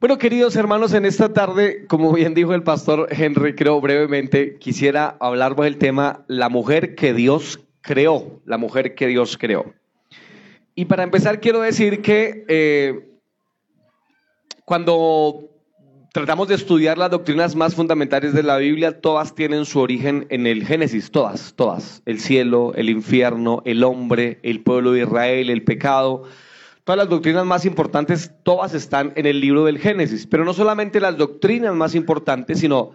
Bueno, 0.00 0.16
queridos 0.16 0.56
hermanos, 0.56 0.94
en 0.94 1.04
esta 1.04 1.34
tarde, 1.34 1.84
como 1.86 2.10
bien 2.14 2.32
dijo 2.32 2.54
el 2.54 2.62
pastor 2.62 3.06
Henry, 3.10 3.54
creo 3.54 3.82
brevemente, 3.82 4.56
quisiera 4.56 5.18
hablar 5.20 5.54
del 5.56 5.76
tema 5.76 6.24
la 6.26 6.48
mujer 6.48 6.94
que 6.94 7.12
Dios 7.12 7.60
creó, 7.82 8.40
la 8.46 8.56
mujer 8.56 8.94
que 8.94 9.08
Dios 9.08 9.36
creó. 9.36 9.74
Y 10.74 10.86
para 10.86 11.02
empezar, 11.02 11.38
quiero 11.40 11.60
decir 11.60 12.00
que 12.00 12.46
eh, 12.48 13.10
cuando 14.64 15.50
tratamos 16.14 16.48
de 16.48 16.54
estudiar 16.54 16.96
las 16.96 17.10
doctrinas 17.10 17.54
más 17.54 17.74
fundamentales 17.74 18.32
de 18.32 18.42
la 18.42 18.56
Biblia, 18.56 19.02
todas 19.02 19.34
tienen 19.34 19.66
su 19.66 19.80
origen 19.80 20.26
en 20.30 20.46
el 20.46 20.66
Génesis, 20.66 21.10
todas, 21.10 21.52
todas. 21.56 22.00
El 22.06 22.20
cielo, 22.20 22.72
el 22.74 22.88
infierno, 22.88 23.60
el 23.66 23.84
hombre, 23.84 24.38
el 24.44 24.62
pueblo 24.62 24.92
de 24.92 25.02
Israel, 25.02 25.50
el 25.50 25.62
pecado 25.62 26.24
Todas 26.90 27.04
las 27.04 27.08
doctrinas 27.08 27.46
más 27.46 27.66
importantes, 27.66 28.32
todas 28.42 28.74
están 28.74 29.12
en 29.14 29.24
el 29.24 29.40
libro 29.40 29.64
del 29.64 29.78
Génesis, 29.78 30.26
pero 30.26 30.44
no 30.44 30.52
solamente 30.52 30.98
las 30.98 31.16
doctrinas 31.16 31.72
más 31.72 31.94
importantes, 31.94 32.58
sino 32.58 32.94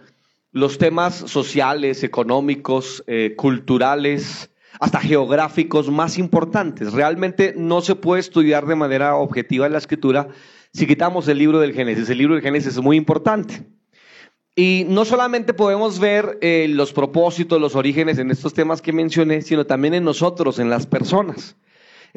los 0.52 0.76
temas 0.76 1.14
sociales, 1.14 2.04
económicos, 2.04 3.02
eh, 3.06 3.32
culturales, 3.38 4.50
hasta 4.80 5.00
geográficos 5.00 5.90
más 5.90 6.18
importantes. 6.18 6.92
Realmente 6.92 7.54
no 7.56 7.80
se 7.80 7.94
puede 7.94 8.20
estudiar 8.20 8.66
de 8.66 8.74
manera 8.74 9.16
objetiva 9.16 9.66
la 9.70 9.78
escritura 9.78 10.28
si 10.74 10.86
quitamos 10.86 11.26
el 11.28 11.38
libro 11.38 11.58
del 11.58 11.72
Génesis. 11.72 12.10
El 12.10 12.18
libro 12.18 12.34
del 12.34 12.42
Génesis 12.42 12.74
es 12.74 12.82
muy 12.82 12.98
importante. 12.98 13.62
Y 14.54 14.84
no 14.90 15.06
solamente 15.06 15.54
podemos 15.54 16.00
ver 16.00 16.36
eh, 16.42 16.66
los 16.68 16.92
propósitos, 16.92 17.58
los 17.58 17.74
orígenes 17.74 18.18
en 18.18 18.30
estos 18.30 18.52
temas 18.52 18.82
que 18.82 18.92
mencioné, 18.92 19.40
sino 19.40 19.64
también 19.64 19.94
en 19.94 20.04
nosotros, 20.04 20.58
en 20.58 20.68
las 20.68 20.86
personas 20.86 21.56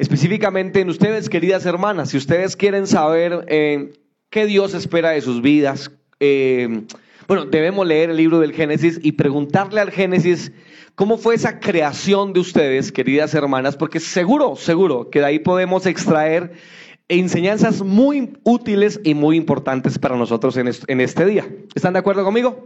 específicamente 0.00 0.80
en 0.80 0.88
ustedes, 0.88 1.28
queridas 1.28 1.66
hermanas, 1.66 2.08
si 2.08 2.16
ustedes 2.16 2.56
quieren 2.56 2.86
saber 2.86 3.44
eh, 3.48 3.92
qué 4.30 4.46
Dios 4.46 4.72
espera 4.72 5.10
de 5.10 5.20
sus 5.20 5.42
vidas, 5.42 5.90
eh, 6.20 6.84
bueno, 7.28 7.44
debemos 7.44 7.86
leer 7.86 8.08
el 8.08 8.16
libro 8.16 8.40
del 8.40 8.54
Génesis 8.54 8.98
y 9.02 9.12
preguntarle 9.12 9.78
al 9.78 9.90
Génesis 9.90 10.52
cómo 10.94 11.18
fue 11.18 11.34
esa 11.34 11.60
creación 11.60 12.32
de 12.32 12.40
ustedes, 12.40 12.92
queridas 12.92 13.34
hermanas, 13.34 13.76
porque 13.76 14.00
seguro, 14.00 14.56
seguro 14.56 15.10
que 15.10 15.18
de 15.18 15.26
ahí 15.26 15.38
podemos 15.38 15.84
extraer 15.84 16.52
enseñanzas 17.08 17.82
muy 17.82 18.38
útiles 18.42 19.00
y 19.04 19.12
muy 19.12 19.36
importantes 19.36 19.98
para 19.98 20.16
nosotros 20.16 20.56
en, 20.56 21.00
este 21.00 21.26
día. 21.26 21.46
¿Están 21.74 21.92
de 21.92 21.98
acuerdo 21.98 22.24
conmigo? 22.24 22.64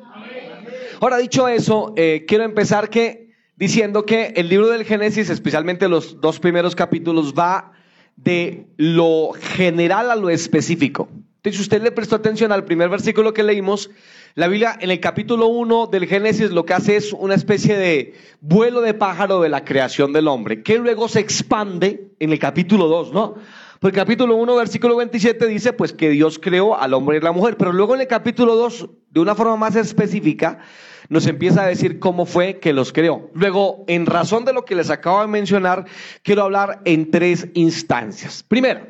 Ahora, 1.01 1.19
dicho 1.19 1.49
eso, 1.49 1.95
eh, 1.97 2.25
quiero 2.29 2.45
empezar 2.45 2.91
que 2.91 3.24
diciendo 3.57 4.05
que 4.05 4.33
el 4.37 4.49
libro 4.49 4.69
del 4.69 4.85
Génesis, 4.85 5.31
especialmente 5.31 5.89
los 5.89 6.21
dos 6.21 6.41
primeros 6.41 6.75
capítulos, 6.75 7.35
va 7.35 7.73
de 8.17 8.67
lo 8.77 9.33
general 9.33 10.11
a 10.11 10.17
lo 10.17 10.31
específico. 10.31 11.09
Entonces, 11.45 11.59
si 11.59 11.63
usted 11.63 11.83
le 11.83 11.93
prestó 11.93 12.17
atención 12.17 12.53
al 12.53 12.65
primer 12.65 12.89
versículo 12.89 13.35
que 13.35 13.43
leímos, 13.43 13.91
la 14.35 14.49
Biblia 14.49 14.77
en 14.81 14.91
el 14.91 14.99
capítulo 14.99 15.49
1 15.49 15.89
del 15.89 16.07
Génesis 16.07 16.51
lo 16.51 16.65
que 16.65 16.73
hace 16.73 16.97
es 16.97 17.13
una 17.13 17.35
especie 17.35 17.77
de 17.77 18.15
vuelo 18.41 18.81
de 18.81 18.95
pájaro 18.95 19.43
de 19.43 19.51
la 19.51 19.65
creación 19.65 20.13
del 20.13 20.27
hombre, 20.27 20.63
que 20.63 20.79
luego 20.79 21.07
se 21.07 21.21
expande 21.21 22.13
en 22.19 22.33
el 22.33 22.39
capítulo 22.39 22.89
2, 22.89 23.13
¿no? 23.13 23.35
Porque 23.79 23.99
el 23.99 24.07
capítulo 24.07 24.37
1, 24.37 24.57
versículo 24.57 24.97
27 24.97 25.47
dice 25.47 25.75
pues 25.75 25.93
que 25.93 26.09
Dios 26.09 26.39
creó 26.39 26.81
al 26.81 26.95
hombre 26.95 27.19
y 27.19 27.21
la 27.21 27.33
mujer, 27.33 27.59
pero 27.59 27.73
luego 27.73 27.95
en 27.95 28.01
el 28.01 28.07
capítulo 28.07 28.57
2, 28.57 28.89
de 29.11 29.21
una 29.21 29.35
forma 29.35 29.57
más 29.57 29.77
específica, 29.77 30.61
nos 31.09 31.27
empieza 31.27 31.63
a 31.63 31.67
decir 31.67 31.99
cómo 31.99 32.27
fue 32.27 32.61
que 32.61 32.73
los 32.73 32.93
creó. 32.93 33.31
Luego, 33.35 33.85
en 33.87 34.07
razón 34.07 34.45
de 34.45 34.53
lo 34.53 34.65
que 34.65 34.75
les 34.75 34.91
acabo 34.91 35.21
de 35.21 35.29
mencionar, 35.29 35.87
quiero 36.23 36.43
hablar 36.43 36.81
en 36.85 37.11
tres 37.11 37.49
instancias. 37.55 38.43
Primero, 38.43 38.87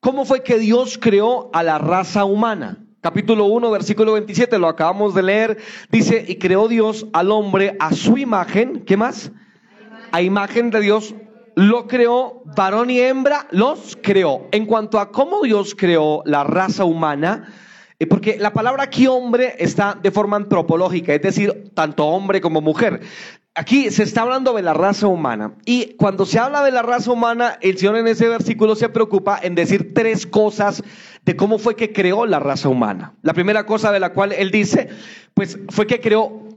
¿cómo 0.00 0.24
fue 0.24 0.42
que 0.42 0.58
Dios 0.58 0.98
creó 0.98 1.50
a 1.52 1.62
la 1.62 1.78
raza 1.78 2.24
humana? 2.24 2.84
Capítulo 3.00 3.46
1, 3.46 3.70
versículo 3.70 4.12
27, 4.12 4.58
lo 4.58 4.68
acabamos 4.68 5.14
de 5.14 5.22
leer. 5.22 5.58
Dice, 5.90 6.24
y 6.28 6.36
creó 6.36 6.68
Dios 6.68 7.06
al 7.12 7.30
hombre 7.30 7.76
a 7.80 7.94
su 7.94 8.18
imagen. 8.18 8.84
¿Qué 8.84 8.96
más? 8.98 9.32
A 10.12 10.20
imagen 10.20 10.70
de 10.70 10.80
Dios 10.80 11.14
lo 11.54 11.86
creó, 11.86 12.42
varón 12.56 12.90
y 12.90 13.00
hembra 13.00 13.46
los 13.50 13.98
creó. 14.02 14.48
En 14.52 14.66
cuanto 14.66 15.00
a 15.00 15.10
cómo 15.10 15.42
Dios 15.42 15.74
creó 15.74 16.22
la 16.24 16.44
raza 16.44 16.84
humana, 16.84 17.52
porque 18.06 18.38
la 18.38 18.52
palabra 18.52 18.84
aquí 18.84 19.06
hombre 19.06 19.56
está 19.58 19.98
de 20.00 20.10
forma 20.10 20.36
antropológica, 20.36 21.14
es 21.14 21.22
decir, 21.22 21.70
tanto 21.74 22.06
hombre 22.06 22.40
como 22.40 22.60
mujer. 22.60 23.00
Aquí 23.54 23.90
se 23.90 24.04
está 24.04 24.22
hablando 24.22 24.54
de 24.54 24.62
la 24.62 24.72
raza 24.72 25.06
humana. 25.06 25.54
Y 25.66 25.96
cuando 25.96 26.24
se 26.24 26.38
habla 26.38 26.62
de 26.62 26.70
la 26.70 26.82
raza 26.82 27.10
humana, 27.10 27.58
el 27.60 27.76
Señor 27.76 27.96
en 27.96 28.06
ese 28.06 28.28
versículo 28.28 28.74
se 28.74 28.88
preocupa 28.88 29.38
en 29.42 29.54
decir 29.54 29.92
tres 29.92 30.26
cosas 30.26 30.82
de 31.24 31.36
cómo 31.36 31.58
fue 31.58 31.76
que 31.76 31.92
creó 31.92 32.26
la 32.26 32.38
raza 32.38 32.68
humana. 32.68 33.14
La 33.22 33.34
primera 33.34 33.66
cosa 33.66 33.92
de 33.92 34.00
la 34.00 34.12
cual 34.12 34.32
Él 34.32 34.50
dice, 34.50 34.88
pues 35.34 35.58
fue 35.68 35.86
que 35.86 36.00
creó 36.00 36.48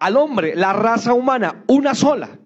al 0.00 0.16
hombre, 0.16 0.54
la 0.54 0.72
raza 0.72 1.12
humana, 1.12 1.64
una 1.66 1.94
sola. 1.94 2.38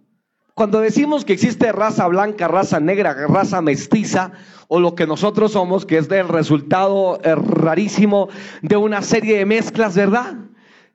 Cuando 0.54 0.80
decimos 0.80 1.24
que 1.24 1.32
existe 1.32 1.70
raza 1.70 2.06
blanca, 2.08 2.48
raza 2.48 2.80
negra, 2.80 3.14
raza 3.28 3.62
mestiza, 3.62 4.32
o 4.72 4.78
lo 4.78 4.94
que 4.94 5.04
nosotros 5.04 5.52
somos, 5.52 5.84
que 5.84 5.98
es 5.98 6.08
el 6.12 6.28
resultado 6.28 7.18
eh, 7.24 7.34
rarísimo 7.34 8.28
de 8.62 8.76
una 8.76 9.02
serie 9.02 9.38
de 9.38 9.44
mezclas, 9.44 9.96
¿verdad? 9.96 10.36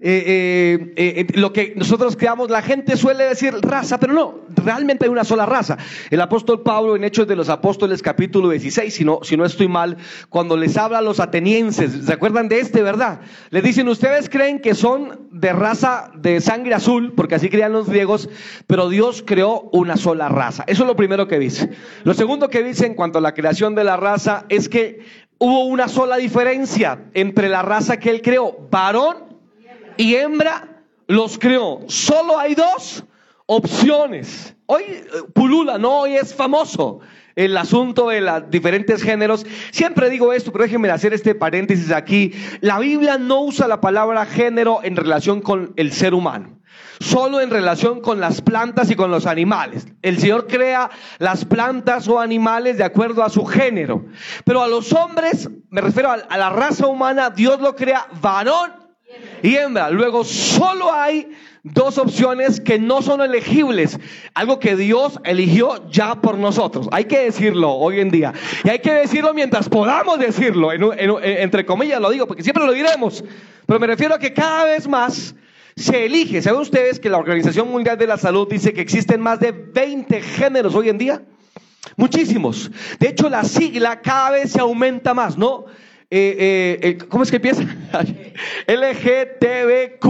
Eh, 0.07 0.93
eh, 0.97 1.25
lo 1.33 1.51
que 1.51 1.73
nosotros 1.75 2.15
creamos, 2.15 2.51
la 2.51 2.61
gente 2.61 2.95
suele 2.95 3.23
decir 3.23 3.55
raza, 3.61 3.99
pero 3.99 4.13
no, 4.13 4.41
realmente 4.55 5.05
hay 5.05 5.09
una 5.09 5.23
sola 5.23 5.47
raza. 5.47 5.79
El 6.11 6.21
apóstol 6.21 6.61
Pablo 6.61 6.95
en 6.95 7.03
Hechos 7.03 7.27
de 7.27 7.35
los 7.35 7.49
Apóstoles 7.49 8.03
capítulo 8.03 8.49
16, 8.49 8.93
si 8.93 9.03
no, 9.03 9.21
si 9.23 9.35
no 9.35 9.45
estoy 9.45 9.67
mal, 9.67 9.97
cuando 10.29 10.57
les 10.57 10.77
habla 10.77 10.99
a 10.99 11.01
los 11.01 11.19
atenienses, 11.19 12.05
¿se 12.05 12.13
acuerdan 12.13 12.49
de 12.49 12.59
este, 12.59 12.83
verdad? 12.83 13.21
Les 13.49 13.63
dicen, 13.63 13.89
ustedes 13.89 14.29
creen 14.29 14.59
que 14.59 14.75
son 14.75 15.27
de 15.31 15.53
raza 15.53 16.11
de 16.13 16.39
sangre 16.39 16.75
azul, 16.75 17.13
porque 17.17 17.33
así 17.33 17.49
creían 17.49 17.73
los 17.73 17.89
griegos, 17.89 18.29
pero 18.67 18.89
Dios 18.89 19.23
creó 19.25 19.71
una 19.71 19.97
sola 19.97 20.29
raza. 20.29 20.65
Eso 20.67 20.83
es 20.83 20.87
lo 20.87 20.95
primero 20.95 21.27
que 21.27 21.39
dice. 21.39 21.71
Lo 22.03 22.13
segundo 22.13 22.49
que 22.49 22.61
dice 22.61 22.85
en 22.85 22.93
cuanto 22.93 23.17
a 23.17 23.21
la 23.21 23.33
creación 23.33 23.73
de 23.73 23.83
la 23.83 23.97
raza 23.97 24.45
es 24.49 24.69
que 24.69 24.99
hubo 25.39 25.65
una 25.65 25.87
sola 25.87 26.17
diferencia 26.17 27.05
entre 27.15 27.49
la 27.49 27.63
raza 27.63 27.97
que 27.97 28.11
él 28.11 28.21
creó, 28.21 28.67
varón 28.69 29.34
y 29.97 30.15
hembra 30.15 30.83
los 31.07 31.37
creó. 31.37 31.81
Solo 31.87 32.37
hay 32.37 32.55
dos 32.55 33.03
opciones. 33.45 34.55
Hoy 34.65 34.83
eh, 34.83 35.05
pulula, 35.33 35.77
no, 35.77 35.99
hoy 36.01 36.15
es 36.15 36.33
famoso 36.33 37.01
el 37.35 37.57
asunto 37.57 38.09
de 38.09 38.21
los 38.21 38.49
diferentes 38.49 39.03
géneros. 39.03 39.45
Siempre 39.71 40.09
digo 40.09 40.33
esto, 40.33 40.51
pero 40.51 40.63
déjenme 40.63 40.89
hacer 40.89 41.13
este 41.13 41.35
paréntesis 41.35 41.91
aquí. 41.91 42.33
La 42.61 42.79
Biblia 42.79 43.17
no 43.17 43.41
usa 43.41 43.67
la 43.67 43.81
palabra 43.81 44.25
género 44.25 44.79
en 44.83 44.95
relación 44.95 45.41
con 45.41 45.73
el 45.75 45.91
ser 45.91 46.13
humano. 46.13 46.59
Solo 46.99 47.41
en 47.41 47.49
relación 47.49 47.99
con 47.99 48.21
las 48.21 48.41
plantas 48.41 48.89
y 48.89 48.95
con 48.95 49.11
los 49.11 49.25
animales. 49.25 49.85
El 50.01 50.17
Señor 50.17 50.47
crea 50.47 50.89
las 51.19 51.43
plantas 51.43 52.07
o 52.07 52.21
animales 52.21 52.77
de 52.77 52.85
acuerdo 52.85 53.21
a 53.21 53.29
su 53.29 53.45
género. 53.45 54.05
Pero 54.45 54.63
a 54.63 54.67
los 54.67 54.93
hombres, 54.93 55.49
me 55.69 55.81
refiero 55.81 56.09
a 56.09 56.37
la 56.37 56.49
raza 56.49 56.87
humana, 56.87 57.29
Dios 57.31 57.59
lo 57.59 57.75
crea 57.75 58.07
varón 58.21 58.84
y 59.41 59.55
hembra. 59.55 59.89
Luego 59.89 60.23
solo 60.23 60.91
hay 60.91 61.31
dos 61.63 61.97
opciones 61.97 62.61
que 62.61 62.79
no 62.79 63.01
son 63.01 63.21
elegibles. 63.21 63.99
Algo 64.33 64.59
que 64.59 64.75
Dios 64.75 65.19
eligió 65.23 65.89
ya 65.89 66.15
por 66.15 66.37
nosotros. 66.37 66.87
Hay 66.91 67.05
que 67.05 67.19
decirlo 67.19 67.71
hoy 67.71 67.99
en 67.99 68.11
día. 68.11 68.33
Y 68.63 68.69
hay 68.69 68.79
que 68.79 68.93
decirlo 68.93 69.33
mientras 69.33 69.67
podamos 69.67 70.19
decirlo. 70.19 70.71
entre 70.71 71.65
comillas 71.65 71.99
lo 71.99 72.11
digo, 72.11 72.27
porque 72.27 72.43
siempre 72.43 72.65
lo 72.65 72.71
diremos. 72.71 73.23
Pero 73.65 73.79
me 73.79 73.87
refiero 73.87 74.15
a 74.15 74.19
que 74.19 74.33
cada 74.33 74.65
vez 74.65 74.87
más 74.87 75.35
se 75.75 76.05
elige. 76.05 76.41
¿Saben 76.41 76.61
ustedes 76.61 76.99
que 76.99 77.09
la 77.09 77.17
Organización 77.17 77.69
Mundial 77.69 77.97
de 77.97 78.07
la 78.07 78.17
Salud 78.17 78.47
dice 78.47 78.73
que 78.73 78.81
existen 78.81 79.19
más 79.19 79.39
de 79.39 79.51
20 79.51 80.21
géneros 80.21 80.75
hoy 80.75 80.89
en 80.89 80.97
día? 80.97 81.21
Muchísimos. 81.97 82.71
De 82.99 83.09
hecho, 83.09 83.29
la 83.29 83.43
sigla 83.43 84.01
cada 84.01 84.31
vez 84.31 84.51
se 84.51 84.59
aumenta 84.59 85.13
más, 85.13 85.37
¿no? 85.37 85.65
Eh, 86.09 86.79
eh, 86.81 86.97
¿cómo 87.09 87.23
es 87.23 87.29
que 87.31 87.37
empieza? 87.37 87.63
LGTBQ 88.67 90.05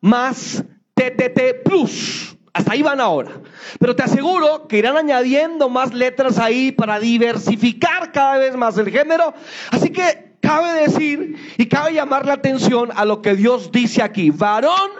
más 0.00 0.64
TTT 0.94 1.62
plus. 1.64 2.36
Hasta 2.52 2.72
ahí 2.72 2.82
van 2.82 3.00
ahora. 3.00 3.30
Pero 3.78 3.94
te 3.94 4.02
aseguro 4.02 4.66
que 4.66 4.78
irán 4.78 4.96
añadiendo 4.96 5.68
más 5.68 5.94
letras 5.94 6.38
ahí 6.38 6.72
para 6.72 6.98
diversificar 6.98 8.10
cada 8.12 8.38
vez 8.38 8.56
más 8.56 8.76
el 8.76 8.90
género. 8.90 9.34
Así 9.70 9.90
que 9.90 10.34
cabe 10.40 10.72
decir 10.72 11.36
y 11.56 11.66
cabe 11.66 11.94
llamar 11.94 12.26
la 12.26 12.34
atención 12.34 12.90
a 12.94 13.04
lo 13.04 13.22
que 13.22 13.36
Dios 13.36 13.70
dice 13.70 14.02
aquí. 14.02 14.30
Varón 14.30 14.90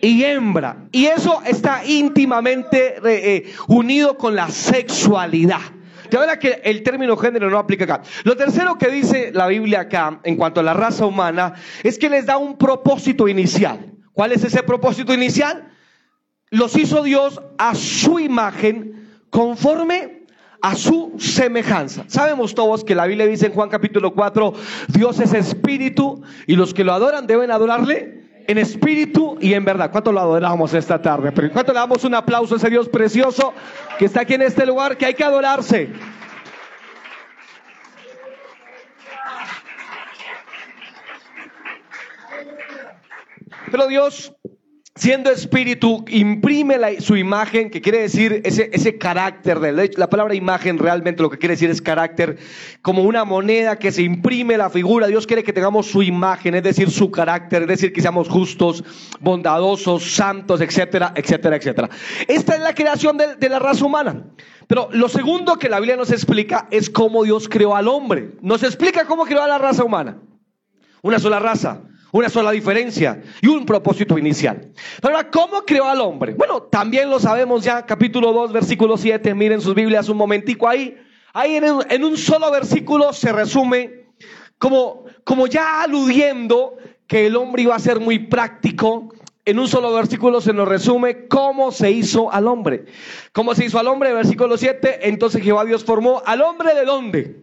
y 0.00 0.22
hembra. 0.22 0.88
Y 0.92 1.06
eso 1.06 1.42
está 1.44 1.84
íntimamente 1.84 2.96
eh, 3.04 3.52
unido 3.66 4.16
con 4.16 4.36
la 4.36 4.48
sexualidad. 4.48 5.60
De 6.10 6.18
verdad 6.18 6.38
que 6.38 6.60
el 6.64 6.82
término 6.82 7.16
género 7.16 7.50
no 7.50 7.58
aplica 7.58 7.84
acá. 7.84 8.02
Lo 8.24 8.36
tercero 8.36 8.78
que 8.78 8.88
dice 8.88 9.30
la 9.32 9.46
Biblia 9.46 9.80
acá 9.80 10.20
en 10.24 10.36
cuanto 10.36 10.60
a 10.60 10.62
la 10.62 10.74
raza 10.74 11.06
humana 11.06 11.54
es 11.82 11.98
que 11.98 12.08
les 12.08 12.26
da 12.26 12.38
un 12.38 12.56
propósito 12.56 13.28
inicial. 13.28 13.92
¿Cuál 14.12 14.32
es 14.32 14.44
ese 14.44 14.62
propósito 14.62 15.14
inicial? 15.14 15.68
Los 16.50 16.76
hizo 16.76 17.02
Dios 17.02 17.40
a 17.58 17.74
su 17.74 18.18
imagen 18.18 19.08
conforme 19.30 20.26
a 20.60 20.74
su 20.74 21.14
semejanza. 21.18 22.04
Sabemos 22.08 22.54
todos 22.54 22.84
que 22.84 22.94
la 22.94 23.06
Biblia 23.06 23.26
dice 23.26 23.46
en 23.46 23.52
Juan 23.52 23.68
capítulo 23.68 24.14
4, 24.14 24.54
Dios 24.88 25.20
es 25.20 25.32
espíritu 25.34 26.22
y 26.46 26.56
los 26.56 26.74
que 26.74 26.84
lo 26.84 26.92
adoran 26.92 27.26
deben 27.26 27.50
adorarle 27.50 28.17
en 28.48 28.56
espíritu 28.56 29.36
y 29.40 29.52
en 29.52 29.64
verdad. 29.64 29.90
¿Cuánto 29.92 30.10
lo 30.10 30.20
adoramos 30.20 30.72
esta 30.72 31.00
tarde? 31.00 31.32
¿Cuánto 31.52 31.72
le 31.72 31.78
damos 31.78 32.02
un 32.04 32.14
aplauso 32.14 32.54
a 32.54 32.56
ese 32.56 32.70
Dios 32.70 32.88
precioso 32.88 33.52
que 33.98 34.06
está 34.06 34.22
aquí 34.22 34.34
en 34.34 34.42
este 34.42 34.64
lugar 34.64 34.96
que 34.96 35.04
hay 35.04 35.14
que 35.14 35.22
adorarse? 35.22 35.90
Pero 43.70 43.86
Dios 43.86 44.34
siendo 44.98 45.30
espíritu, 45.30 46.04
imprime 46.08 47.00
su 47.00 47.16
imagen, 47.16 47.70
que 47.70 47.80
quiere 47.80 48.00
decir 48.00 48.40
ese, 48.44 48.68
ese 48.72 48.98
carácter. 48.98 49.60
De, 49.60 49.92
la 49.96 50.10
palabra 50.10 50.34
imagen 50.34 50.76
realmente 50.76 51.22
lo 51.22 51.30
que 51.30 51.38
quiere 51.38 51.54
decir 51.54 51.70
es 51.70 51.80
carácter, 51.80 52.36
como 52.82 53.04
una 53.04 53.24
moneda 53.24 53.78
que 53.78 53.92
se 53.92 54.02
imprime 54.02 54.56
la 54.58 54.70
figura. 54.70 55.06
Dios 55.06 55.26
quiere 55.26 55.44
que 55.44 55.52
tengamos 55.52 55.86
su 55.86 56.02
imagen, 56.02 56.56
es 56.56 56.64
decir, 56.64 56.90
su 56.90 57.12
carácter, 57.12 57.62
es 57.62 57.68
decir, 57.68 57.92
que 57.92 58.02
seamos 58.02 58.28
justos, 58.28 58.82
bondadosos, 59.20 60.14
santos, 60.14 60.60
etcétera, 60.60 61.12
etcétera, 61.14 61.56
etcétera. 61.56 61.88
Esta 62.26 62.56
es 62.56 62.60
la 62.60 62.74
creación 62.74 63.16
de, 63.16 63.36
de 63.36 63.48
la 63.48 63.60
raza 63.60 63.84
humana. 63.84 64.24
Pero 64.66 64.88
lo 64.92 65.08
segundo 65.08 65.58
que 65.58 65.68
la 65.68 65.78
Biblia 65.78 65.96
nos 65.96 66.10
explica 66.10 66.66
es 66.72 66.90
cómo 66.90 67.22
Dios 67.22 67.48
creó 67.48 67.76
al 67.76 67.86
hombre. 67.86 68.32
Nos 68.42 68.64
explica 68.64 69.06
cómo 69.06 69.26
creó 69.26 69.42
a 69.42 69.48
la 69.48 69.58
raza 69.58 69.84
humana. 69.84 70.18
Una 71.02 71.20
sola 71.20 71.38
raza 71.38 71.82
una 72.12 72.28
sola 72.28 72.50
diferencia 72.52 73.22
y 73.40 73.48
un 73.48 73.66
propósito 73.66 74.18
inicial. 74.18 74.72
Ahora, 75.02 75.30
¿cómo 75.30 75.62
creó 75.62 75.88
al 75.88 76.00
hombre? 76.00 76.34
Bueno, 76.34 76.62
también 76.62 77.10
lo 77.10 77.20
sabemos 77.20 77.64
ya, 77.64 77.84
capítulo 77.84 78.32
2, 78.32 78.52
versículo 78.52 78.96
7, 78.96 79.34
miren 79.34 79.60
sus 79.60 79.74
Biblias 79.74 80.08
un 80.08 80.16
momentico 80.16 80.68
ahí. 80.68 80.96
Ahí 81.34 81.56
en, 81.56 82.04
un 82.04 82.16
solo 82.16 82.50
versículo 82.50 83.12
se 83.12 83.32
resume 83.32 84.06
como, 84.58 85.04
como 85.24 85.46
ya 85.46 85.82
aludiendo 85.82 86.76
que 87.06 87.26
el 87.26 87.36
hombre 87.36 87.62
iba 87.62 87.76
a 87.76 87.78
ser 87.78 88.00
muy 88.00 88.18
práctico. 88.18 89.14
En 89.44 89.58
un 89.58 89.68
solo 89.68 89.94
versículo 89.94 90.40
se 90.40 90.52
nos 90.52 90.68
resume 90.68 91.26
cómo 91.26 91.70
se 91.70 91.90
hizo 91.90 92.30
al 92.32 92.48
hombre. 92.48 92.86
¿Cómo 93.32 93.54
se 93.54 93.64
hizo 93.64 93.78
al 93.78 93.86
hombre? 93.86 94.12
Versículo 94.12 94.58
7, 94.58 95.08
entonces 95.08 95.42
Jehová 95.42 95.64
Dios 95.64 95.84
formó 95.84 96.22
al 96.26 96.42
hombre 96.42 96.74
de 96.74 96.84
dónde? 96.84 97.36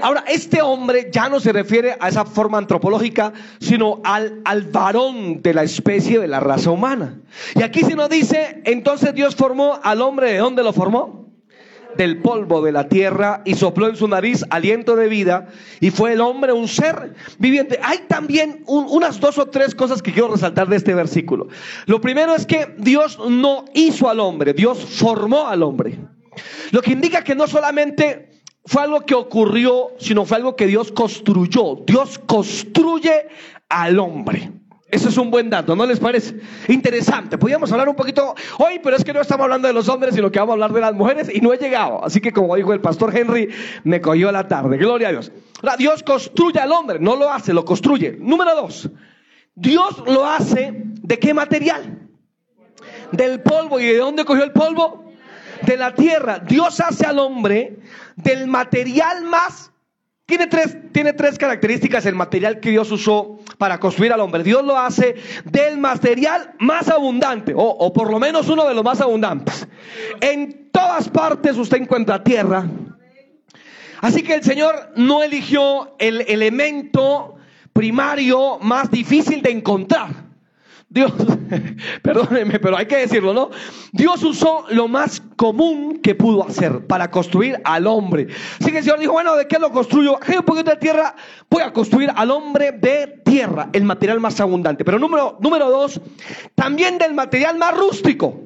Ahora, 0.00 0.24
este 0.28 0.62
hombre 0.62 1.10
ya 1.12 1.28
no 1.28 1.40
se 1.40 1.52
refiere 1.52 1.96
a 2.00 2.08
esa 2.08 2.24
forma 2.24 2.58
antropológica, 2.58 3.32
sino 3.60 4.00
al, 4.04 4.40
al 4.44 4.62
varón 4.64 5.42
de 5.42 5.54
la 5.54 5.62
especie 5.62 6.18
de 6.18 6.28
la 6.28 6.40
raza 6.40 6.70
humana. 6.70 7.20
Y 7.54 7.62
aquí 7.62 7.80
se 7.80 7.94
nos 7.94 8.08
dice, 8.08 8.62
entonces 8.64 9.14
Dios 9.14 9.34
formó 9.34 9.80
al 9.82 10.00
hombre, 10.02 10.32
¿de 10.32 10.38
dónde 10.38 10.62
lo 10.62 10.72
formó? 10.72 11.28
del 11.96 12.22
polvo 12.22 12.62
de 12.62 12.70
la 12.70 12.88
tierra 12.88 13.42
y 13.44 13.54
sopló 13.54 13.88
en 13.88 13.96
su 13.96 14.06
nariz 14.06 14.44
aliento 14.50 14.94
de 14.94 15.08
vida 15.08 15.48
y 15.80 15.90
fue 15.90 16.12
el 16.12 16.20
hombre 16.20 16.52
un 16.52 16.68
ser 16.68 17.14
viviente. 17.38 17.80
Hay 17.82 17.98
también 18.06 18.62
unas 18.66 19.18
dos 19.18 19.36
o 19.38 19.46
tres 19.46 19.74
cosas 19.74 20.00
que 20.00 20.12
quiero 20.12 20.28
resaltar 20.28 20.68
de 20.68 20.76
este 20.76 20.94
versículo. 20.94 21.48
Lo 21.86 22.00
primero 22.00 22.36
es 22.36 22.46
que 22.46 22.74
Dios 22.78 23.18
no 23.28 23.64
hizo 23.74 24.08
al 24.08 24.20
hombre, 24.20 24.52
Dios 24.52 24.78
formó 24.78 25.48
al 25.48 25.64
hombre. 25.64 25.98
Lo 26.70 26.82
que 26.82 26.92
indica 26.92 27.24
que 27.24 27.34
no 27.34 27.48
solamente 27.48 28.27
fue 28.68 28.82
algo 28.82 29.00
que 29.00 29.14
ocurrió, 29.14 29.92
sino 29.98 30.26
fue 30.26 30.36
algo 30.36 30.54
que 30.54 30.66
Dios 30.66 30.92
construyó. 30.92 31.76
Dios 31.86 32.18
construye 32.18 33.28
al 33.70 33.98
hombre. 33.98 34.52
Eso 34.90 35.08
es 35.08 35.16
un 35.16 35.30
buen 35.30 35.48
dato, 35.48 35.74
¿no 35.74 35.86
les 35.86 35.98
parece? 35.98 36.38
Interesante. 36.68 37.38
Podríamos 37.38 37.72
hablar 37.72 37.88
un 37.88 37.96
poquito 37.96 38.34
hoy, 38.58 38.78
pero 38.82 38.94
es 38.94 39.04
que 39.04 39.14
no 39.14 39.22
estamos 39.22 39.44
hablando 39.44 39.68
de 39.68 39.72
los 39.72 39.88
hombres, 39.88 40.14
sino 40.14 40.30
que 40.30 40.38
vamos 40.38 40.52
a 40.52 40.54
hablar 40.54 40.74
de 40.74 40.82
las 40.82 40.92
mujeres 40.92 41.30
y 41.34 41.40
no 41.40 41.54
he 41.54 41.56
llegado. 41.56 42.04
Así 42.04 42.20
que 42.20 42.30
como 42.30 42.56
dijo 42.56 42.74
el 42.74 42.82
pastor 42.82 43.16
Henry, 43.16 43.48
me 43.84 44.02
cogió 44.02 44.30
la 44.30 44.46
tarde. 44.46 44.76
Gloria 44.76 45.08
a 45.08 45.12
Dios. 45.12 45.32
Dios 45.78 46.02
construye 46.02 46.60
al 46.60 46.70
hombre, 46.70 46.98
no 47.00 47.16
lo 47.16 47.30
hace, 47.32 47.54
lo 47.54 47.64
construye. 47.64 48.18
Número 48.20 48.54
dos, 48.54 48.90
Dios 49.54 50.02
lo 50.06 50.26
hace 50.26 50.74
de 50.74 51.18
qué 51.18 51.32
material? 51.32 52.06
Del 53.12 53.40
polvo. 53.40 53.80
¿Y 53.80 53.86
de 53.86 53.96
dónde 53.96 54.26
cogió 54.26 54.44
el 54.44 54.52
polvo? 54.52 55.07
De 55.62 55.76
la 55.76 55.94
tierra. 55.94 56.38
Dios 56.38 56.80
hace 56.80 57.06
al 57.06 57.18
hombre 57.18 57.78
del 58.16 58.46
material 58.46 59.24
más... 59.24 59.72
Tiene 60.26 60.46
tres, 60.46 60.76
tiene 60.92 61.14
tres 61.14 61.38
características 61.38 62.04
el 62.04 62.14
material 62.14 62.60
que 62.60 62.68
Dios 62.68 62.90
usó 62.90 63.38
para 63.56 63.80
construir 63.80 64.12
al 64.12 64.20
hombre. 64.20 64.42
Dios 64.42 64.62
lo 64.62 64.76
hace 64.78 65.14
del 65.46 65.78
material 65.78 66.52
más 66.58 66.88
abundante, 66.88 67.54
o, 67.54 67.62
o 67.62 67.92
por 67.94 68.10
lo 68.10 68.18
menos 68.18 68.46
uno 68.48 68.68
de 68.68 68.74
los 68.74 68.84
más 68.84 69.00
abundantes. 69.00 69.66
En 70.20 70.68
todas 70.70 71.08
partes 71.08 71.56
usted 71.56 71.78
encuentra 71.78 72.22
tierra. 72.22 72.66
Así 74.02 74.22
que 74.22 74.34
el 74.34 74.42
Señor 74.42 74.92
no 74.96 75.22
eligió 75.22 75.96
el 75.98 76.20
elemento 76.28 77.36
primario 77.72 78.58
más 78.60 78.90
difícil 78.90 79.40
de 79.40 79.50
encontrar. 79.50 80.27
Dios, 80.90 81.12
perdónenme, 82.02 82.58
pero 82.58 82.78
hay 82.78 82.86
que 82.86 82.96
decirlo, 82.96 83.34
¿no? 83.34 83.50
Dios 83.92 84.22
usó 84.22 84.64
lo 84.70 84.88
más 84.88 85.20
común 85.36 86.00
que 86.02 86.14
pudo 86.14 86.46
hacer 86.46 86.86
para 86.86 87.10
construir 87.10 87.60
al 87.64 87.86
hombre. 87.86 88.28
Así 88.58 88.70
que 88.70 88.78
el 88.78 88.84
Señor 88.84 88.98
dijo, 88.98 89.12
bueno, 89.12 89.36
¿de 89.36 89.46
qué 89.46 89.58
lo 89.58 89.70
construyo? 89.70 90.18
Hay 90.26 90.38
un 90.38 90.44
poquito 90.44 90.70
de 90.70 90.76
tierra, 90.76 91.14
voy 91.50 91.62
a 91.62 91.74
construir 91.74 92.10
al 92.16 92.30
hombre 92.30 92.72
de 92.72 93.20
tierra, 93.22 93.68
el 93.74 93.84
material 93.84 94.18
más 94.18 94.40
abundante. 94.40 94.82
Pero 94.82 94.98
número, 94.98 95.36
número 95.40 95.70
dos, 95.70 96.00
también 96.54 96.96
del 96.96 97.12
material 97.12 97.58
más 97.58 97.76
rústico. 97.76 98.40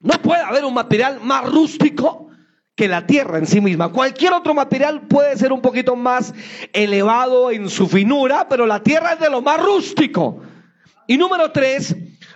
No 0.00 0.14
puede 0.22 0.40
haber 0.40 0.64
un 0.64 0.72
material 0.72 1.20
más 1.22 1.44
rústico 1.52 2.28
que 2.74 2.88
la 2.88 3.06
tierra 3.06 3.36
en 3.36 3.46
sí 3.46 3.60
misma. 3.60 3.92
Cualquier 3.92 4.32
otro 4.32 4.54
material 4.54 5.06
puede 5.06 5.36
ser 5.36 5.52
un 5.52 5.60
poquito 5.60 5.96
más 5.96 6.32
elevado 6.72 7.50
en 7.50 7.68
su 7.68 7.86
finura, 7.86 8.48
pero 8.48 8.66
la 8.66 8.82
tierra 8.82 9.12
es 9.12 9.20
de 9.20 9.28
lo 9.28 9.42
más 9.42 9.62
rústico. 9.62 10.40
Y 11.06 11.16
número 11.16 11.50
tres, 11.52 11.94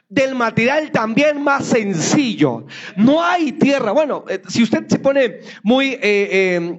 del 0.09 0.35
material 0.35 0.91
también 0.91 1.43
más 1.43 1.67
sencillo. 1.67 2.67
No 2.97 3.23
hay 3.23 3.53
tierra. 3.53 3.93
Bueno, 3.93 4.25
eh, 4.29 4.43
si 4.49 4.63
usted 4.63 4.87
se 4.89 4.99
pone 4.99 5.41
muy... 5.63 5.99
Eh, 6.01 6.79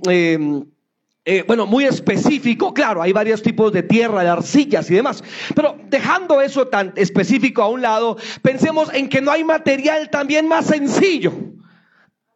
eh, 1.30 1.44
bueno, 1.46 1.66
muy 1.66 1.84
específico, 1.84 2.74
claro, 2.74 3.02
hay 3.02 3.12
varios 3.12 3.42
tipos 3.42 3.74
de 3.74 3.84
tierra, 3.84 4.24
de 4.24 4.30
arcillas 4.30 4.90
y 4.90 4.94
demás, 4.94 5.22
pero 5.54 5.78
dejando 5.90 6.40
eso 6.40 6.70
tan 6.70 6.94
específico 6.96 7.62
a 7.62 7.68
un 7.68 7.82
lado, 7.82 8.16
pensemos 8.42 8.94
en 8.94 9.10
que 9.10 9.20
no 9.20 9.32
hay 9.32 9.44
material 9.44 10.10
también 10.10 10.48
más 10.48 10.68
sencillo, 10.68 11.34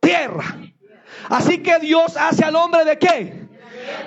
tierra. 0.02 0.60
Así 1.30 1.60
que 1.60 1.80
Dios 1.80 2.18
hace 2.18 2.44
al 2.44 2.58
hombre 2.58 2.84
de 2.84 3.00
qué? 3.00 3.41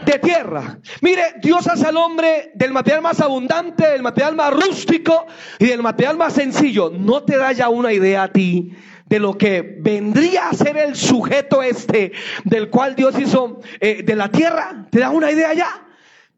De 0.05 0.19
tierra. 0.19 0.79
Mire, 1.01 1.35
Dios 1.43 1.67
hace 1.67 1.87
al 1.87 1.97
hombre 1.97 2.53
del 2.55 2.73
material 2.73 3.03
más 3.03 3.21
abundante, 3.21 3.89
del 3.89 4.03
material 4.03 4.35
más 4.35 4.53
rústico 4.53 5.27
y 5.59 5.67
del 5.67 5.83
material 5.83 6.17
más 6.17 6.35
sencillo. 6.35 6.91
¿No 6.91 7.23
te 7.23 7.37
da 7.37 7.53
ya 7.53 7.69
una 7.69 7.93
idea 7.93 8.25
a 8.25 8.33
ti 8.33 8.73
de 9.07 9.19
lo 9.19 9.37
que 9.37 9.77
vendría 9.81 10.49
a 10.49 10.55
ser 10.55 10.77
el 10.77 10.97
sujeto 10.97 11.63
este 11.63 12.13
del 12.45 12.71
cual 12.71 12.97
Dios 12.97 13.19
hizo 13.19 13.61
eh, 13.81 14.03
de 14.03 14.17
la 14.17 14.31
tierra? 14.31 14.87
¿Te 14.91 15.01
da 15.01 15.11
una 15.11 15.31
idea 15.31 15.53
ya? 15.55 15.87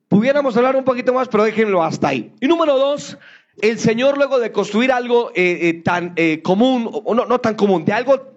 Pudiéramos 0.09 0.57
hablar 0.57 0.77
un 0.77 0.85
poquito 0.85 1.13
más, 1.13 1.29
pero 1.29 1.45
déjenlo 1.45 1.83
hasta 1.83 2.09
ahí. 2.09 2.33
Y 2.41 2.47
número 2.47 2.79
dos, 2.79 3.19
el 3.61 3.79
Señor 3.79 4.17
luego 4.17 4.39
de 4.39 4.53
construir 4.53 4.93
algo 4.93 5.31
eh, 5.35 5.69
eh, 5.69 5.83
tan 5.83 6.15
común, 6.43 6.89
o 6.93 7.15
no, 7.15 7.27
no 7.27 7.41
tan 7.41 7.55
común, 7.55 7.85
de 7.85 7.93
algo 7.93 8.36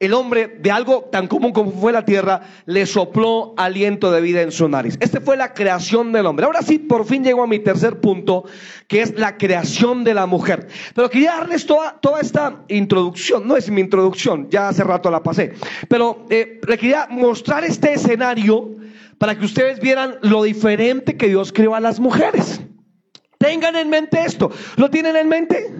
el 0.00 0.14
hombre 0.14 0.48
de 0.48 0.70
algo 0.70 1.08
tan 1.12 1.28
común 1.28 1.52
como 1.52 1.72
fue 1.72 1.92
la 1.92 2.06
tierra, 2.06 2.40
le 2.64 2.86
sopló 2.86 3.52
aliento 3.58 4.10
de 4.10 4.22
vida 4.22 4.40
en 4.40 4.50
su 4.50 4.66
nariz. 4.66 4.96
Esta 4.98 5.20
fue 5.20 5.36
la 5.36 5.52
creación 5.52 6.10
del 6.10 6.24
hombre. 6.24 6.46
Ahora 6.46 6.62
sí, 6.62 6.78
por 6.78 7.04
fin 7.04 7.22
llego 7.22 7.42
a 7.42 7.46
mi 7.46 7.58
tercer 7.58 8.00
punto, 8.00 8.46
que 8.88 9.02
es 9.02 9.14
la 9.18 9.36
creación 9.36 10.02
de 10.02 10.14
la 10.14 10.24
mujer. 10.24 10.68
Pero 10.94 11.10
quería 11.10 11.32
darles 11.32 11.66
toda, 11.66 12.00
toda 12.00 12.20
esta 12.20 12.62
introducción, 12.68 13.46
no 13.46 13.58
es 13.58 13.70
mi 13.70 13.82
introducción, 13.82 14.48
ya 14.48 14.68
hace 14.68 14.84
rato 14.84 15.10
la 15.10 15.22
pasé, 15.22 15.52
pero 15.88 16.24
eh, 16.30 16.60
le 16.66 16.78
quería 16.78 17.06
mostrar 17.10 17.64
este 17.64 17.92
escenario 17.92 18.76
para 19.18 19.38
que 19.38 19.44
ustedes 19.44 19.80
vieran 19.80 20.16
lo 20.22 20.44
diferente 20.44 21.18
que 21.18 21.28
Dios 21.28 21.52
creó 21.52 21.74
a 21.74 21.80
las 21.80 22.00
mujeres. 22.00 22.62
Tengan 23.36 23.76
en 23.76 23.90
mente 23.90 24.22
esto. 24.24 24.50
¿Lo 24.76 24.88
tienen 24.90 25.16
en 25.16 25.28
mente? 25.28 25.70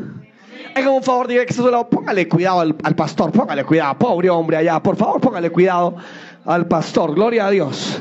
Hagan 0.75 0.89
un 0.89 1.03
favor, 1.03 1.27
diga 1.27 1.45
que 1.45 1.53
se 1.53 1.63
lado, 1.63 1.89
póngale 1.89 2.29
cuidado 2.29 2.61
al, 2.61 2.95
pastor, 2.95 3.33
póngale 3.33 3.65
cuidado, 3.65 3.99
pobre 3.99 4.31
hombre 4.31 4.57
allá, 4.57 4.83
por 4.83 4.97
favor, 4.97 5.21
póngale 5.21 5.51
cuidado 5.51 5.97
al 6.45 6.67
pastor, 6.67 7.15
gloria 7.15 7.47
a 7.47 7.51
Dios. 7.51 8.01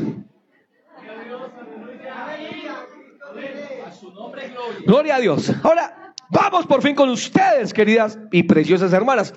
Gloria 4.86 5.16
a 5.16 5.20
Dios. 5.20 5.52
Ahora, 5.64 6.14
vamos 6.30 6.66
por 6.66 6.82
fin 6.82 6.96
con 6.96 7.10
ustedes, 7.10 7.74
queridas 7.74 8.18
y 8.32 8.44
preciosas 8.44 8.94
hermanas. 8.94 9.34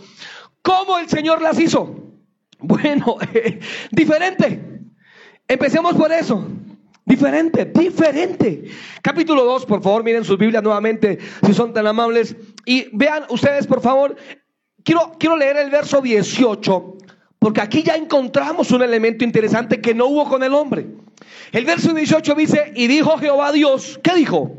¿Cómo 0.62 0.98
el 0.98 1.08
Señor 1.08 1.42
las 1.42 1.58
hizo? 1.58 1.94
Bueno, 2.58 3.16
diferente. 3.90 4.80
Empecemos 5.48 5.94
por 5.94 6.12
eso. 6.12 6.46
Diferente, 7.04 7.64
diferente. 7.64 8.64
Capítulo 9.02 9.44
2, 9.44 9.66
por 9.66 9.82
favor, 9.82 10.04
miren 10.04 10.24
sus 10.24 10.38
Biblias 10.38 10.62
nuevamente, 10.62 11.18
si 11.44 11.52
son 11.52 11.72
tan 11.72 11.86
amables. 11.86 12.36
Y 12.64 12.88
vean 12.92 13.24
ustedes, 13.28 13.66
por 13.66 13.80
favor, 13.80 14.16
quiero, 14.84 15.12
quiero 15.18 15.36
leer 15.36 15.56
el 15.56 15.70
verso 15.70 16.00
18 16.00 16.96
Porque 17.38 17.60
aquí 17.60 17.82
ya 17.82 17.96
encontramos 17.96 18.70
un 18.70 18.82
elemento 18.82 19.24
interesante 19.24 19.80
que 19.80 19.94
no 19.94 20.06
hubo 20.06 20.28
con 20.28 20.42
el 20.42 20.54
hombre. 20.54 20.86
El 21.50 21.64
verso 21.64 21.92
18 21.92 22.34
dice, 22.34 22.72
y 22.76 22.86
dijo 22.86 23.18
Jehová 23.18 23.50
Dios, 23.50 23.98
¿qué 24.02 24.14
dijo? 24.14 24.58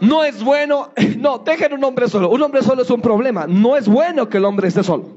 No 0.00 0.24
es 0.24 0.42
bueno, 0.42 0.92
no, 1.18 1.38
dejen 1.38 1.72
un 1.74 1.84
hombre 1.84 2.08
solo. 2.08 2.30
Un 2.30 2.42
hombre 2.42 2.62
solo 2.62 2.82
es 2.82 2.90
un 2.90 3.00
problema. 3.00 3.46
No 3.46 3.76
es 3.76 3.86
bueno 3.86 4.28
que 4.28 4.38
el 4.38 4.44
hombre 4.44 4.66
esté 4.66 4.82
solo. 4.82 5.16